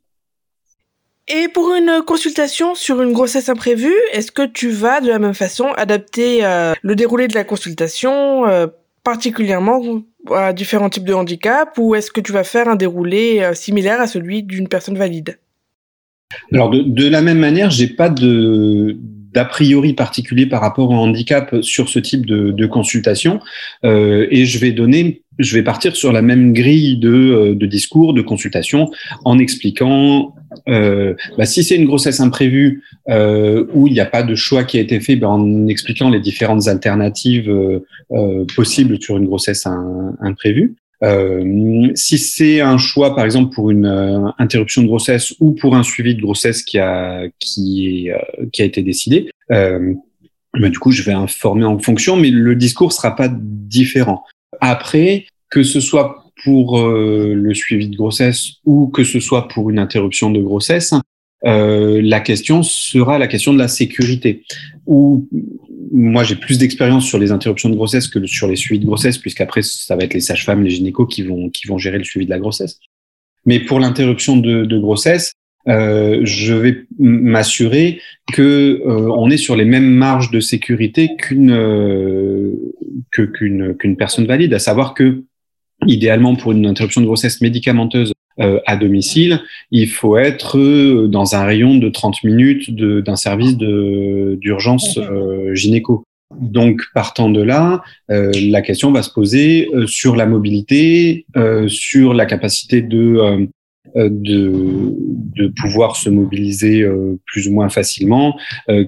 Et 1.30 1.48
pour 1.48 1.76
une 1.76 2.02
consultation 2.06 2.74
sur 2.74 3.04
une 3.04 3.13
grossesse 3.13 3.50
imprévue, 3.50 3.94
est-ce 4.13 4.32
que 4.32 4.48
tu 4.48 4.72
vas 4.72 5.00
de 5.00 5.08
la 5.08 5.20
même 5.20 5.36
façon 5.36 5.68
adapter 5.78 6.44
euh, 6.44 6.74
le 6.82 6.96
déroulé 6.96 7.28
de 7.28 7.36
la 7.36 7.44
consultation 7.44 8.48
euh, 8.48 8.65
particulièrement 9.04 9.80
à 10.32 10.54
différents 10.54 10.89
types 10.89 11.06
de 11.06 11.13
handicap 11.13 11.78
ou 11.78 11.94
est-ce 11.94 12.10
que 12.10 12.20
tu 12.20 12.32
vas 12.32 12.44
faire 12.44 12.68
un 12.68 12.76
déroulé 12.76 13.42
euh, 13.42 13.54
similaire 13.54 14.02
à 14.02 14.08
celui 14.08 14.42
d'une 14.42 14.68
personne 14.68 14.98
valide? 14.98 15.38
Alors 16.52 16.72
de, 16.72 17.08
la 17.08 17.22
même 17.22 17.39
manière, 17.39 17.70
j'ai 17.70 17.88
pas 17.88 18.10
d'a 18.10 19.46
priori 19.46 19.94
particulier 19.94 20.48
par 20.48 20.62
rapport 20.62 20.89
au 20.89 20.96
handicap 20.96 21.56
sur 21.62 21.89
ce 21.89 22.00
type 22.00 22.26
de, 22.26 22.65
consultation. 22.65 23.39
Et 23.84 24.46
je 24.46 24.60
vais 24.60 24.72
donner 24.72 25.24
je 25.39 25.56
vais 25.56 25.63
partir 25.63 25.96
sur 25.96 26.12
la 26.12 26.22
même 26.22 26.54
grille 26.54 26.98
de, 26.98 27.54
de 27.54 27.65
discours, 27.65 28.13
de 28.13 28.22
consultation, 28.22 28.92
en 29.24 29.39
expliquant 29.39 30.36
euh, 30.68 31.14
bah, 31.38 31.46
si 31.46 31.64
c'est 31.64 31.76
une 31.76 31.86
grossesse 31.86 32.20
imprévue 32.20 32.84
euh, 33.10 33.66
où 33.74 33.88
il 33.88 33.94
n'y 33.94 34.00
a 34.00 34.06
pas 34.06 34.24
de 34.24 34.36
choix 34.36 34.64
qui 34.64 34.78
a 34.78 34.82
été 34.82 35.00
fait, 35.00 35.16
bah, 35.16 35.30
en 35.30 35.68
expliquant 35.68 36.10
les 36.10 36.20
différentes 36.20 36.68
alternatives 36.68 37.50
euh, 37.50 37.86
euh 38.12 38.46
possibles 38.56 39.02
sur 39.02 39.18
une 39.18 39.26
grossesse 39.26 39.66
un, 39.66 40.16
imprévue. 40.20 40.76
Euh, 41.02 41.90
si 41.96 42.18
c'est 42.18 42.60
un 42.60 42.78
choix, 42.78 43.16
par 43.16 43.24
exemple, 43.24 43.54
pour 43.54 43.72
une 43.72 44.34
interruption 44.38 44.82
de 44.82 44.88
grossesse 44.88 45.34
ou 45.40 45.52
pour 45.52 45.76
un 45.76 45.84
suivi 45.84 46.16
de 46.16 46.22
grossesse 46.22 46.64
qui 46.64 46.78
a 46.78 47.24
qui 47.40 48.10
qui 48.52 48.62
a 48.62 48.66
été 48.66 48.82
décidé, 48.82 49.30
bah, 49.50 50.70
du 50.70 50.80
coup, 50.80 50.92
je 50.92 51.04
vais 51.04 51.14
informer 51.14 51.64
en 51.64 51.80
fonction, 51.80 52.18
mais 52.18 52.32
le 52.32 52.56
discours 52.56 52.92
sera 52.92 53.16
pas 53.16 53.30
différent. 53.32 54.24
Après, 54.60 55.26
que 55.50 55.64
ce 55.64 55.80
soit 55.80 56.29
pour 56.43 56.80
euh, 56.80 57.34
le 57.36 57.54
suivi 57.54 57.89
de 57.89 57.95
grossesse 57.95 58.56
ou 58.65 58.88
que 58.88 59.04
ce 59.04 59.19
soit 59.19 59.47
pour 59.47 59.69
une 59.69 59.80
interruption 59.80 60.32
de 60.32 60.41
grossesse, 60.41 60.93
euh, 61.45 62.02
la 62.04 62.19
question 62.19 62.63
sera 62.63 63.17
la 63.17 63.28
question 63.28 63.54
de 63.54 63.60
la 63.60 63.67
sécurité. 63.67 64.43
Ou 64.86 65.28
moi 65.91 66.23
j'ai 66.23 66.36
plus 66.36 66.58
d'expérience 66.58 67.06
sur 67.06 67.17
les 67.17 67.32
interruptions 67.32 67.69
de 67.69 67.75
grossesse 67.75 68.08
que 68.08 68.25
sur 68.25 68.47
les 68.47 68.56
suivis 68.56 68.80
de 68.80 68.86
grossesse, 68.86 69.17
puisqu'après 69.17 69.62
ça 69.62 69.95
va 69.95 70.04
être 70.04 70.13
les 70.13 70.19
sages-femmes, 70.19 70.63
les 70.63 70.69
gynécos 70.69 71.08
qui 71.08 71.23
vont 71.23 71.49
qui 71.49 71.67
vont 71.67 71.78
gérer 71.78 71.97
le 71.97 72.04
suivi 72.04 72.25
de 72.25 72.32
la 72.32 72.39
grossesse. 72.39 72.80
Mais 73.45 73.60
pour 73.60 73.80
l'interruption 73.80 74.38
de, 74.38 74.65
de, 74.65 74.78
grossesse, 74.78 75.32
euh, 75.67 76.21
je 76.23 76.54
vais 76.54 76.86
m'assurer 76.99 78.02
que 78.34 78.82
euh, 78.86 79.12
on 79.15 79.30
est 79.30 79.38
sur 79.38 79.56
les 79.56 79.65
mêmes 79.65 79.89
marges 79.89 80.32
de 80.32 80.39
sécurité 80.39 81.10
qu'une 81.17 81.52
euh, 81.52 82.54
qu'une 83.12 83.75
qu'une 83.75 83.97
personne 83.97 84.25
valide, 84.25 84.54
à 84.54 84.60
savoir 84.60 84.93
que 84.93 85.23
idéalement 85.88 86.36
pour 86.36 86.52
une 86.52 86.65
interruption 86.65 87.02
de 87.02 87.06
grossesse 87.06 87.42
médicamenteuse 87.42 88.13
euh, 88.39 88.60
à 88.65 88.78
domicile, 88.78 89.42
il 89.72 89.89
faut 89.89 90.18
être 90.18 90.58
dans 91.08 91.36
un 91.36 91.44
rayon 91.44 91.76
de 91.76 91.89
30 91.89 92.24
minutes 92.24 92.74
d'un 92.74 93.15
service 93.15 93.58
d'urgence 93.58 95.00
gynéco. 95.54 96.04
Donc, 96.36 96.84
partant 96.94 97.30
de 97.30 97.42
là, 97.42 97.82
euh, 98.12 98.32
la 98.50 98.62
question 98.62 98.92
va 98.92 99.02
se 99.02 99.10
poser 99.10 99.68
euh, 99.74 99.88
sur 99.88 100.15
la 100.15 100.28
mobilité, 100.28 101.26
euh, 101.36 101.68
sur 101.68 102.13
la 102.13 102.28
capacité 102.28 102.82
de, 102.82 103.50
de, 103.96 104.94
de 105.36 105.48
pouvoir 105.48 105.96
se 105.96 106.10
mobiliser 106.10 106.88
plus 107.26 107.48
ou 107.48 107.54
moins 107.54 107.70
facilement, 107.70 108.38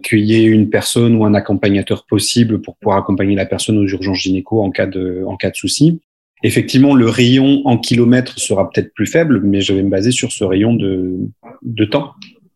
qu'il 0.03 0.19
y 0.19 0.35
ait 0.35 0.45
une 0.45 0.69
personne 0.69 1.15
ou 1.15 1.25
un 1.25 1.33
accompagnateur 1.33 2.05
possible 2.05 2.61
pour 2.61 2.75
pouvoir 2.77 2.99
accompagner 2.99 3.35
la 3.35 3.47
personne 3.47 3.79
aux 3.79 3.87
urgences 3.87 4.19
gynéco 4.19 4.61
en 4.61 4.69
cas 4.69 4.85
de, 4.85 5.23
en 5.25 5.37
cas 5.37 5.49
de 5.49 5.55
souci. 5.55 5.99
Effectivement, 6.43 6.95
le 6.95 7.07
rayon 7.07 7.61
en 7.65 7.77
kilomètres 7.77 8.39
sera 8.39 8.69
peut-être 8.69 8.93
plus 8.93 9.05
faible, 9.05 9.41
mais 9.43 9.61
je 9.61 9.73
vais 9.73 9.83
me 9.83 9.89
baser 9.89 10.11
sur 10.11 10.31
ce 10.31 10.43
rayon 10.43 10.73
de, 10.73 11.17
de 11.61 11.85
temps. 11.85 12.13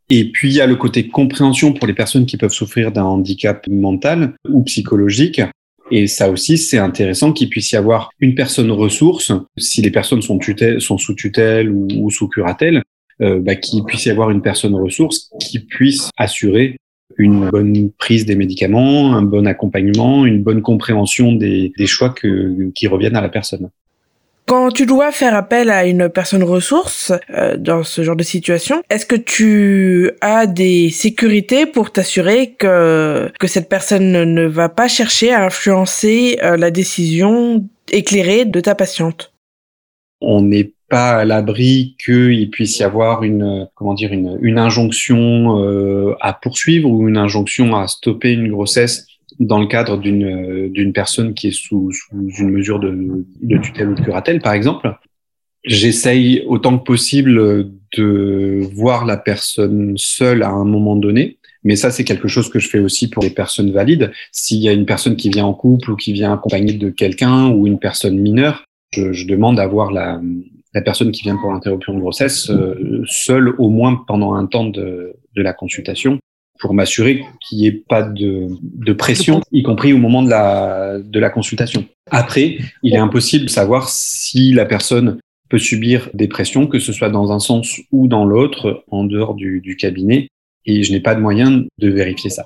Et 0.09 0.31
puis, 0.31 0.49
il 0.49 0.55
y 0.55 0.61
a 0.61 0.67
le 0.67 0.75
côté 0.75 1.07
compréhension 1.07 1.73
pour 1.73 1.87
les 1.87 1.93
personnes 1.93 2.25
qui 2.25 2.37
peuvent 2.37 2.51
souffrir 2.51 2.91
d'un 2.91 3.03
handicap 3.03 3.67
mental 3.67 4.33
ou 4.47 4.63
psychologique. 4.63 5.41
Et 5.91 6.07
ça 6.07 6.29
aussi, 6.29 6.57
c'est 6.57 6.77
intéressant 6.77 7.31
qu'il 7.31 7.49
puisse 7.49 7.71
y 7.71 7.75
avoir 7.75 8.09
une 8.19 8.33
personne 8.33 8.71
ressource, 8.71 9.31
si 9.57 9.81
les 9.81 9.91
personnes 9.91 10.21
sont, 10.21 10.39
sont 10.79 10.97
sous 10.97 11.13
tutelle 11.13 11.69
ou, 11.69 12.09
sous 12.09 12.27
curatelle, 12.27 12.81
euh, 13.21 13.39
bah, 13.39 13.55
qu'il 13.55 13.83
puisse 13.83 14.05
y 14.05 14.09
avoir 14.09 14.31
une 14.31 14.41
personne 14.41 14.75
ressource 14.75 15.29
qui 15.39 15.59
puisse 15.59 16.09
assurer 16.17 16.77
une 17.17 17.49
bonne 17.49 17.91
prise 17.91 18.25
des 18.25 18.35
médicaments, 18.35 19.15
un 19.15 19.21
bon 19.21 19.47
accompagnement, 19.47 20.25
une 20.25 20.43
bonne 20.43 20.61
compréhension 20.61 21.31
des, 21.33 21.71
des 21.77 21.87
choix 21.87 22.09
que, 22.09 22.71
qui 22.73 22.87
reviennent 22.87 23.15
à 23.15 23.21
la 23.21 23.29
personne. 23.29 23.69
Quand 24.47 24.69
tu 24.69 24.85
dois 24.85 25.11
faire 25.11 25.33
appel 25.33 25.71
à 25.71 25.87
une 25.87 26.07
personne 26.07 26.43
ressource 26.43 27.11
euh, 27.31 27.57
dans 27.57 27.83
ce 27.83 28.03
genre 28.03 28.15
de 28.15 28.23
situation, 28.23 28.83
est-ce 28.91 29.07
que 29.07 29.15
tu 29.15 30.11
as 30.21 30.45
des 30.45 30.91
sécurités 30.91 31.65
pour 31.65 31.91
t'assurer 31.91 32.51
que 32.51 33.31
que 33.39 33.47
cette 33.47 33.69
personne 33.69 34.11
ne 34.11 34.45
va 34.45 34.69
pas 34.69 34.87
chercher 34.87 35.33
à 35.33 35.45
influencer 35.45 36.37
euh, 36.43 36.57
la 36.57 36.69
décision 36.69 37.67
éclairée 37.91 38.45
de 38.45 38.59
ta 38.59 38.75
patiente? 38.75 39.33
On 40.21 40.43
n'est 40.43 40.73
pas 40.89 41.17
à 41.17 41.25
l'abri 41.25 41.95
qu'il 42.03 42.49
puisse 42.49 42.79
y 42.79 42.83
avoir 42.83 43.23
une 43.23 43.67
comment 43.75 43.93
dire 43.93 44.13
une, 44.13 44.37
une 44.41 44.59
injonction 44.59 45.59
euh, 45.59 46.15
à 46.21 46.33
poursuivre 46.33 46.89
ou 46.89 47.07
une 47.07 47.17
injonction 47.17 47.75
à 47.75 47.87
stopper 47.87 48.33
une 48.33 48.49
grossesse 48.49 49.07
dans 49.39 49.59
le 49.59 49.67
cadre 49.67 49.97
d'une 49.97 50.69
d'une 50.71 50.93
personne 50.93 51.33
qui 51.33 51.47
est 51.47 51.57
sous, 51.57 51.91
sous 51.91 52.29
une 52.39 52.51
mesure 52.51 52.79
de, 52.79 53.25
de 53.41 53.57
tutelle 53.57 53.89
ou 53.89 53.95
de 53.95 54.01
curatelle, 54.01 54.39
par 54.41 54.53
exemple, 54.53 54.95
j'essaye 55.65 56.43
autant 56.47 56.77
que 56.77 56.83
possible 56.83 57.71
de 57.97 58.61
voir 58.73 59.05
la 59.05 59.17
personne 59.17 59.95
seule 59.97 60.43
à 60.43 60.49
un 60.49 60.65
moment 60.65 60.95
donné. 60.95 61.37
Mais 61.63 61.75
ça, 61.75 61.89
c'est 61.89 62.03
quelque 62.03 62.27
chose 62.27 62.49
que 62.49 62.59
je 62.59 62.69
fais 62.69 62.79
aussi 62.79 63.09
pour 63.09 63.23
les 63.23 63.31
personnes 63.31 63.71
valides. 63.71 64.11
S'il 64.31 64.59
y 64.59 64.69
a 64.69 64.71
une 64.71 64.85
personne 64.85 65.15
qui 65.15 65.29
vient 65.29 65.45
en 65.45 65.53
couple 65.53 65.91
ou 65.91 65.95
qui 65.95 66.13
vient 66.13 66.31
accompagnée 66.31 66.73
de 66.73 66.89
quelqu'un 66.91 67.49
ou 67.49 67.65
une 67.65 67.79
personne 67.79 68.19
mineure, 68.19 68.65
je, 68.93 69.13
je 69.13 69.25
demande 69.25 69.59
à 69.59 69.65
voir 69.65 69.91
la, 69.91 70.21
la 70.75 70.81
personne 70.81 71.11
qui 71.11 71.23
vient 71.23 71.37
pour 71.37 71.51
l'interruption 71.51 71.93
de 71.93 72.01
grossesse 72.01 72.49
euh, 72.49 73.01
seule 73.07 73.55
au 73.57 73.69
moins 73.69 74.03
pendant 74.07 74.33
un 74.33 74.45
temps 74.45 74.65
de, 74.65 75.15
la 75.33 75.53
consultation 75.53 76.19
pour 76.59 76.73
m'assurer 76.73 77.23
qu'il 77.41 77.57
n'y 77.57 77.67
ait 77.67 77.83
pas 77.87 78.03
de, 78.03 78.93
pression, 78.93 79.41
y 79.51 79.63
compris 79.63 79.93
au 79.93 79.97
moment 79.97 80.21
de 80.21 80.29
la, 81.19 81.29
consultation. 81.29 81.85
Après, 82.11 82.57
il 82.83 82.93
est 82.93 82.97
impossible 82.97 83.45
de 83.45 83.49
savoir 83.49 83.89
si 83.89 84.53
la 84.53 84.65
personne 84.65 85.19
peut 85.49 85.57
subir 85.57 86.09
des 86.13 86.27
pressions, 86.27 86.67
que 86.67 86.79
ce 86.79 86.93
soit 86.93 87.09
dans 87.09 87.31
un 87.31 87.39
sens 87.39 87.79
ou 87.91 88.07
dans 88.07 88.25
l'autre, 88.25 88.83
en 88.89 89.03
dehors 89.03 89.33
du, 89.33 89.77
cabinet, 89.77 90.27
et 90.65 90.83
je 90.83 90.91
n'ai 90.91 91.01
pas 91.01 91.15
de 91.15 91.21
moyen 91.21 91.65
de 91.77 91.89
vérifier 91.89 92.29
ça. 92.29 92.45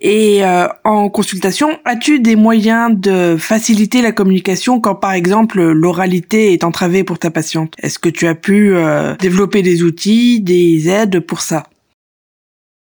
Et 0.00 0.44
euh, 0.44 0.68
en 0.84 1.08
consultation, 1.08 1.78
as-tu 1.84 2.20
des 2.20 2.36
moyens 2.36 2.98
de 2.98 3.36
faciliter 3.36 4.00
la 4.00 4.12
communication 4.12 4.80
quand 4.80 4.94
par 4.94 5.12
exemple 5.12 5.60
l'oralité 5.60 6.52
est 6.52 6.62
entravée 6.62 7.02
pour 7.02 7.18
ta 7.18 7.30
patiente? 7.30 7.74
Est-ce 7.82 7.98
que 7.98 8.08
tu 8.08 8.26
as 8.26 8.36
pu 8.36 8.74
euh, 8.74 9.16
développer 9.16 9.62
des 9.62 9.82
outils, 9.82 10.40
des 10.40 10.88
aides 10.88 11.20
pour 11.20 11.40
ça? 11.40 11.64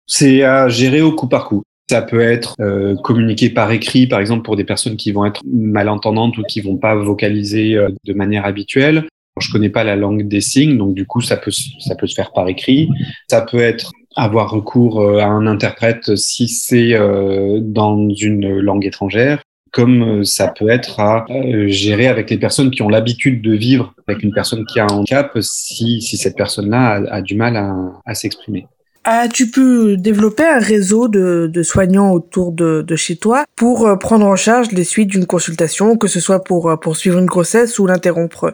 C'est 0.05 0.43
à 0.43 0.69
gérer 0.69 1.01
au 1.01 1.13
coup 1.13 1.27
par 1.27 1.47
coup. 1.47 1.63
Ça 1.89 2.03
peut 2.03 2.21
être 2.21 2.55
euh, 2.59 2.95
communiqué 3.03 3.49
par 3.49 3.71
écrit, 3.71 4.05
par 4.05 4.19
exemple, 4.19 4.43
pour 4.43 4.55
des 4.55 4.63
personnes 4.63 4.95
qui 4.95 5.11
vont 5.11 5.25
être 5.25 5.41
malentendantes 5.51 6.37
ou 6.37 6.43
qui 6.43 6.61
vont 6.61 6.77
pas 6.77 6.93
vocaliser 6.93 7.75
euh, 7.75 7.89
de 8.05 8.13
manière 8.13 8.45
habituelle. 8.45 9.07
Je 9.39 9.51
connais 9.51 9.69
pas 9.69 9.83
la 9.83 9.95
langue 9.95 10.27
des 10.27 10.41
signes, 10.41 10.77
donc 10.77 10.93
du 10.93 11.05
coup, 11.05 11.21
ça 11.21 11.37
peut 11.37 11.51
ça 11.51 11.95
peut 11.95 12.05
se 12.05 12.13
faire 12.13 12.31
par 12.31 12.47
écrit. 12.47 12.89
Ça 13.27 13.41
peut 13.41 13.59
être 13.59 13.91
avoir 14.23 14.51
recours 14.51 15.01
euh, 15.01 15.19
à 15.19 15.25
un 15.25 15.47
interprète 15.47 16.15
si 16.15 16.47
c'est 16.47 16.93
euh, 16.93 17.59
dans 17.61 18.09
une 18.09 18.59
langue 18.59 18.85
étrangère, 18.85 19.41
comme 19.71 20.23
ça 20.23 20.47
peut 20.47 20.69
être 20.69 20.99
à 20.99 21.25
gérer 21.67 22.07
avec 22.07 22.29
les 22.29 22.37
personnes 22.37 22.71
qui 22.71 22.81
ont 22.81 22.89
l'habitude 22.89 23.41
de 23.41 23.53
vivre 23.53 23.93
avec 24.07 24.23
une 24.23 24.33
personne 24.33 24.65
qui 24.65 24.79
a 24.79 24.85
un 24.85 24.87
handicap, 24.87 25.37
si, 25.41 26.01
si 26.01 26.17
cette 26.17 26.35
personne-là 26.35 27.03
a, 27.11 27.21
du 27.21 27.35
mal 27.35 27.55
à, 28.05 28.15
s'exprimer. 28.15 28.67
As-tu 29.05 29.49
pu 29.49 29.97
développer 29.97 30.43
un 30.43 30.59
réseau 30.59 31.07
de, 31.07 31.49
de 31.51 31.63
soignants 31.63 32.11
autour 32.11 32.51
de, 32.51 32.81
de, 32.81 32.95
chez 32.95 33.15
toi 33.15 33.45
pour 33.55 33.87
euh, 33.87 33.95
prendre 33.95 34.25
en 34.25 34.35
charge 34.35 34.71
les 34.71 34.83
suites 34.83 35.09
d'une 35.09 35.25
consultation, 35.25 35.97
que 35.97 36.07
ce 36.07 36.19
soit 36.19 36.43
pour 36.43 36.69
euh, 36.69 36.75
poursuivre 36.75 37.17
une 37.17 37.25
grossesse 37.25 37.79
ou 37.79 37.87
l'interrompre 37.87 38.53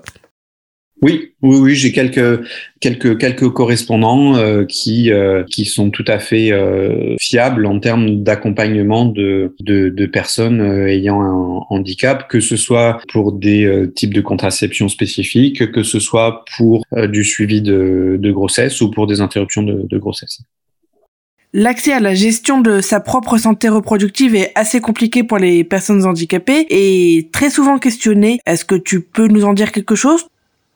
oui, 1.01 1.33
oui, 1.41 1.57
oui, 1.57 1.75
j'ai 1.75 1.91
quelques 1.91 2.47
quelques 2.79 3.19
quelques 3.19 3.49
correspondants 3.49 4.37
euh, 4.37 4.63
qui 4.63 5.11
euh, 5.11 5.43
qui 5.43 5.65
sont 5.65 5.89
tout 5.89 6.05
à 6.07 6.19
fait 6.19 6.53
euh, 6.53 7.15
fiables 7.19 7.65
en 7.65 7.79
termes 7.79 8.23
d'accompagnement 8.23 9.05
de, 9.05 9.53
de, 9.59 9.89
de 9.89 10.05
personnes 10.05 10.61
ayant 10.87 11.21
un 11.21 11.65
handicap, 11.69 12.29
que 12.29 12.39
ce 12.39 12.55
soit 12.55 12.99
pour 13.11 13.33
des 13.33 13.89
types 13.93 14.13
de 14.13 14.21
contraception 14.21 14.87
spécifiques, 14.87 15.71
que 15.71 15.83
ce 15.83 15.99
soit 15.99 16.45
pour 16.57 16.85
du 17.09 17.25
suivi 17.25 17.61
de, 17.61 18.17
de 18.19 18.31
grossesse 18.31 18.79
ou 18.81 18.89
pour 18.89 19.05
des 19.05 19.19
interruptions 19.19 19.63
de, 19.63 19.85
de 19.87 19.97
grossesse. 19.97 20.39
L'accès 21.57 21.93
à 21.93 21.99
la 21.99 22.13
gestion 22.13 22.59
de 22.59 22.81
sa 22.81 22.99
propre 22.99 23.37
santé 23.37 23.69
reproductive 23.69 24.35
est 24.35 24.51
assez 24.55 24.81
compliqué 24.81 25.23
pour 25.23 25.37
les 25.37 25.63
personnes 25.63 26.03
handicapées 26.05 26.65
et 26.69 27.29
très 27.31 27.49
souvent 27.49 27.79
questionné. 27.79 28.39
Est-ce 28.45 28.65
que 28.65 28.75
tu 28.75 29.01
peux 29.01 29.27
nous 29.27 29.45
en 29.45 29.53
dire 29.53 29.71
quelque 29.71 29.95
chose? 29.95 30.25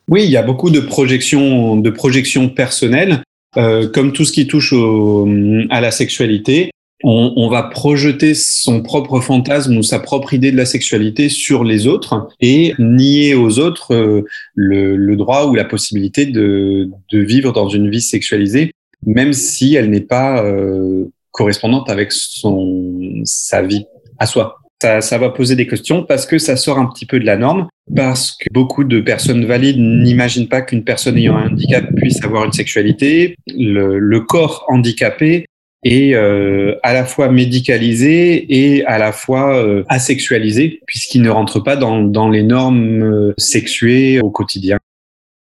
Oui, 0.09 0.23
il 0.23 0.31
y 0.31 0.37
a 0.37 0.41
beaucoup 0.41 0.71
de 0.71 0.79
projections, 0.79 1.77
de 1.77 1.89
projections 1.91 2.49
personnelles, 2.49 3.21
euh, 3.57 3.87
comme 3.87 4.11
tout 4.11 4.25
ce 4.25 4.31
qui 4.31 4.47
touche 4.47 4.73
au, 4.73 5.27
à 5.69 5.81
la 5.81 5.91
sexualité. 5.91 6.71
On, 7.03 7.31
on, 7.37 7.47
va 7.47 7.63
projeter 7.63 8.33
son 8.33 8.81
propre 8.81 9.21
fantasme 9.21 9.77
ou 9.77 9.83
sa 9.83 9.99
propre 9.99 10.33
idée 10.33 10.51
de 10.51 10.57
la 10.57 10.65
sexualité 10.65 11.29
sur 11.29 11.63
les 11.63 11.87
autres 11.87 12.27
et 12.41 12.73
nier 12.77 13.35
aux 13.35 13.57
autres 13.59 13.93
euh, 13.93 14.25
le, 14.53 14.97
le, 14.97 15.15
droit 15.15 15.45
ou 15.45 15.55
la 15.55 15.63
possibilité 15.63 16.25
de, 16.25 16.89
de, 17.09 17.19
vivre 17.19 17.53
dans 17.53 17.69
une 17.69 17.89
vie 17.89 18.01
sexualisée, 18.01 18.71
même 19.05 19.31
si 19.31 19.75
elle 19.75 19.89
n'est 19.89 20.01
pas 20.01 20.43
euh, 20.43 21.05
correspondante 21.31 21.89
avec 21.89 22.11
son, 22.11 23.21
sa 23.23 23.61
vie 23.61 23.85
à 24.17 24.25
soi 24.25 24.58
ça, 24.81 25.01
ça, 25.01 25.17
va 25.17 25.29
poser 25.29 25.55
des 25.55 25.67
questions 25.67 26.03
parce 26.03 26.25
que 26.25 26.37
ça 26.37 26.55
sort 26.55 26.79
un 26.79 26.85
petit 26.85 27.05
peu 27.05 27.19
de 27.19 27.25
la 27.25 27.37
norme, 27.37 27.67
parce 27.95 28.31
que 28.31 28.47
beaucoup 28.51 28.83
de 28.83 29.01
personnes 29.01 29.45
valides 29.45 29.79
n'imaginent 29.79 30.47
pas 30.47 30.61
qu'une 30.61 30.83
personne 30.83 31.17
ayant 31.17 31.37
un 31.37 31.47
handicap 31.47 31.85
puisse 31.95 32.23
avoir 32.23 32.45
une 32.45 32.53
sexualité. 32.53 33.35
Le, 33.47 33.99
le 33.99 34.19
corps 34.21 34.65
handicapé 34.67 35.45
est 35.83 36.13
euh, 36.13 36.75
à 36.83 36.93
la 36.93 37.05
fois 37.05 37.29
médicalisé 37.29 38.45
et 38.49 38.85
à 38.85 38.97
la 38.97 39.11
fois 39.11 39.55
euh, 39.55 39.83
asexualisé, 39.87 40.81
puisqu'il 40.85 41.21
ne 41.21 41.29
rentre 41.29 41.59
pas 41.59 41.75
dans, 41.75 42.01
dans 42.01 42.29
les 42.29 42.43
normes 42.43 43.03
euh, 43.03 43.33
sexuées 43.37 44.19
au 44.21 44.29
quotidien. 44.29 44.77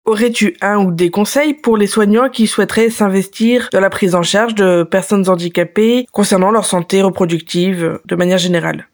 Aurais-tu 0.05 0.57
un 0.63 0.79
ou 0.79 0.93
des 0.93 1.11
conseils 1.11 1.53
pour 1.53 1.77
les 1.77 1.87
soignants 1.87 2.31
qui 2.31 2.47
souhaiteraient 2.47 2.89
s'investir 2.89 3.69
dans 3.73 3.81
la 3.81 3.91
prise 3.91 4.15
en 4.15 4.23
charge 4.23 4.55
de 4.55 4.83
personnes 4.83 5.29
handicapées 5.29 6.07
concernant 6.13 6.51
leur 6.51 6.65
santé 6.65 7.03
reproductive 7.03 7.99
de 8.07 8.17
manière 8.17 8.39
générale? 8.39 8.89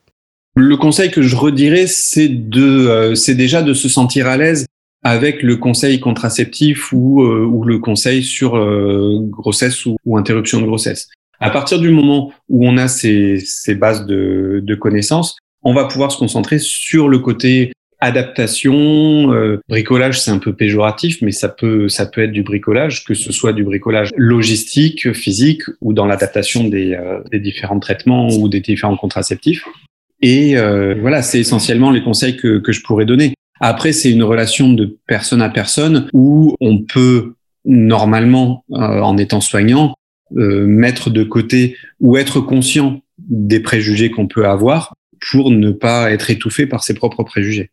Le 0.57 0.77
conseil 0.77 1.11
que 1.11 1.23
je 1.23 1.37
redirais, 1.37 1.87
c'est 1.87 2.29
de, 2.29 2.63
euh, 2.63 3.15
c'est 3.15 3.35
déjà 3.35 3.63
de 3.63 3.75
se 3.75 3.89
sentir 3.89 4.27
à 4.27 4.37
l'aise 4.37 4.67
avec 5.03 5.43
le 5.43 5.57
conseil 5.57 6.01
contraceptif 6.01 6.93
ou, 6.93 7.23
euh, 7.23 7.45
ou 7.45 7.65
le 7.65 7.79
conseil 7.79 8.23
sur 8.23 8.57
euh, 8.57 9.19
grossesse 9.21 9.85
ou, 9.85 9.97
ou, 10.05 10.17
interruption 10.17 10.61
de 10.61 10.67
grossesse. 10.67 11.09
À 11.41 11.51
partir 11.51 11.79
du 11.79 11.91
moment 11.91 12.33
où 12.49 12.67
on 12.67 12.79
a 12.79 12.89
ces, 12.89 13.39
ces 13.45 13.75
bases 13.75 14.07
de, 14.07 14.61
de 14.65 14.75
connaissances, 14.75 15.37
on 15.63 15.75
va 15.75 15.85
pouvoir 15.85 16.13
se 16.13 16.19
concentrer 16.19 16.59
sur 16.59 17.09
le 17.09 17.19
côté 17.19 17.73
adaptation, 18.01 19.33
euh, 19.33 19.61
bricolage, 19.69 20.21
c'est 20.21 20.31
un 20.31 20.39
peu 20.39 20.55
péjoratif, 20.55 21.23
mais 21.23 21.33
ça 21.33 21.49
peut, 21.49 21.89
ça 21.89 22.07
peut 22.07 22.23
être 22.23 22.33
du 22.33 22.43
bricolage, 22.43 23.05
que 23.05 23.15
ce 23.15 23.33
soit 23.33 23.53
du 23.53 23.65
bricolage 23.65 24.11
logistique, 24.17 25.13
physique, 25.13 25.63
ou 25.81 25.93
dans 25.93 26.07
l'adaptation 26.07 26.65
des, 26.65 26.95
euh, 26.95 27.21
des 27.31 27.41
différents 27.41 27.81
traitements 27.81 28.29
ou 28.29 28.49
des 28.49 28.61
différents 28.61 28.97
contraceptifs. 28.97 29.65
Et 30.27 30.57
euh, 30.57 30.95
voilà, 30.99 31.21
c'est 31.21 31.39
essentiellement 31.39 31.91
les 31.91 32.03
conseils 32.03 32.39
que, 32.39 32.59
que 32.59 32.73
je 32.73 32.83
pourrais 32.83 33.05
donner. 33.05 33.35
Après, 33.61 33.93
c'est 33.93 34.11
une 34.11 34.23
relation 34.23 34.73
de 34.73 34.99
personne 35.07 35.43
à 35.43 35.51
personne 35.51 36.09
où 36.15 36.57
on 36.63 36.79
peut 36.79 37.35
normalement, 37.67 38.65
en 38.71 39.19
étant 39.19 39.43
soignant, 39.43 39.95
mettre 40.31 41.11
de 41.11 41.25
côté 41.25 41.77
ou 42.01 42.17
être 42.17 42.41
conscient 42.41 43.01
des 43.19 43.61
préjugés 43.61 44.11
qu'on 44.11 44.27
peut 44.27 44.47
avoir 44.47 44.95
pour 45.31 45.51
ne 45.51 45.71
pas 45.71 46.11
être 46.11 46.31
étouffé 46.31 46.67
par 46.67 46.83
ses 46.83 46.95
propres 46.95 47.23
préjugés. 47.23 47.71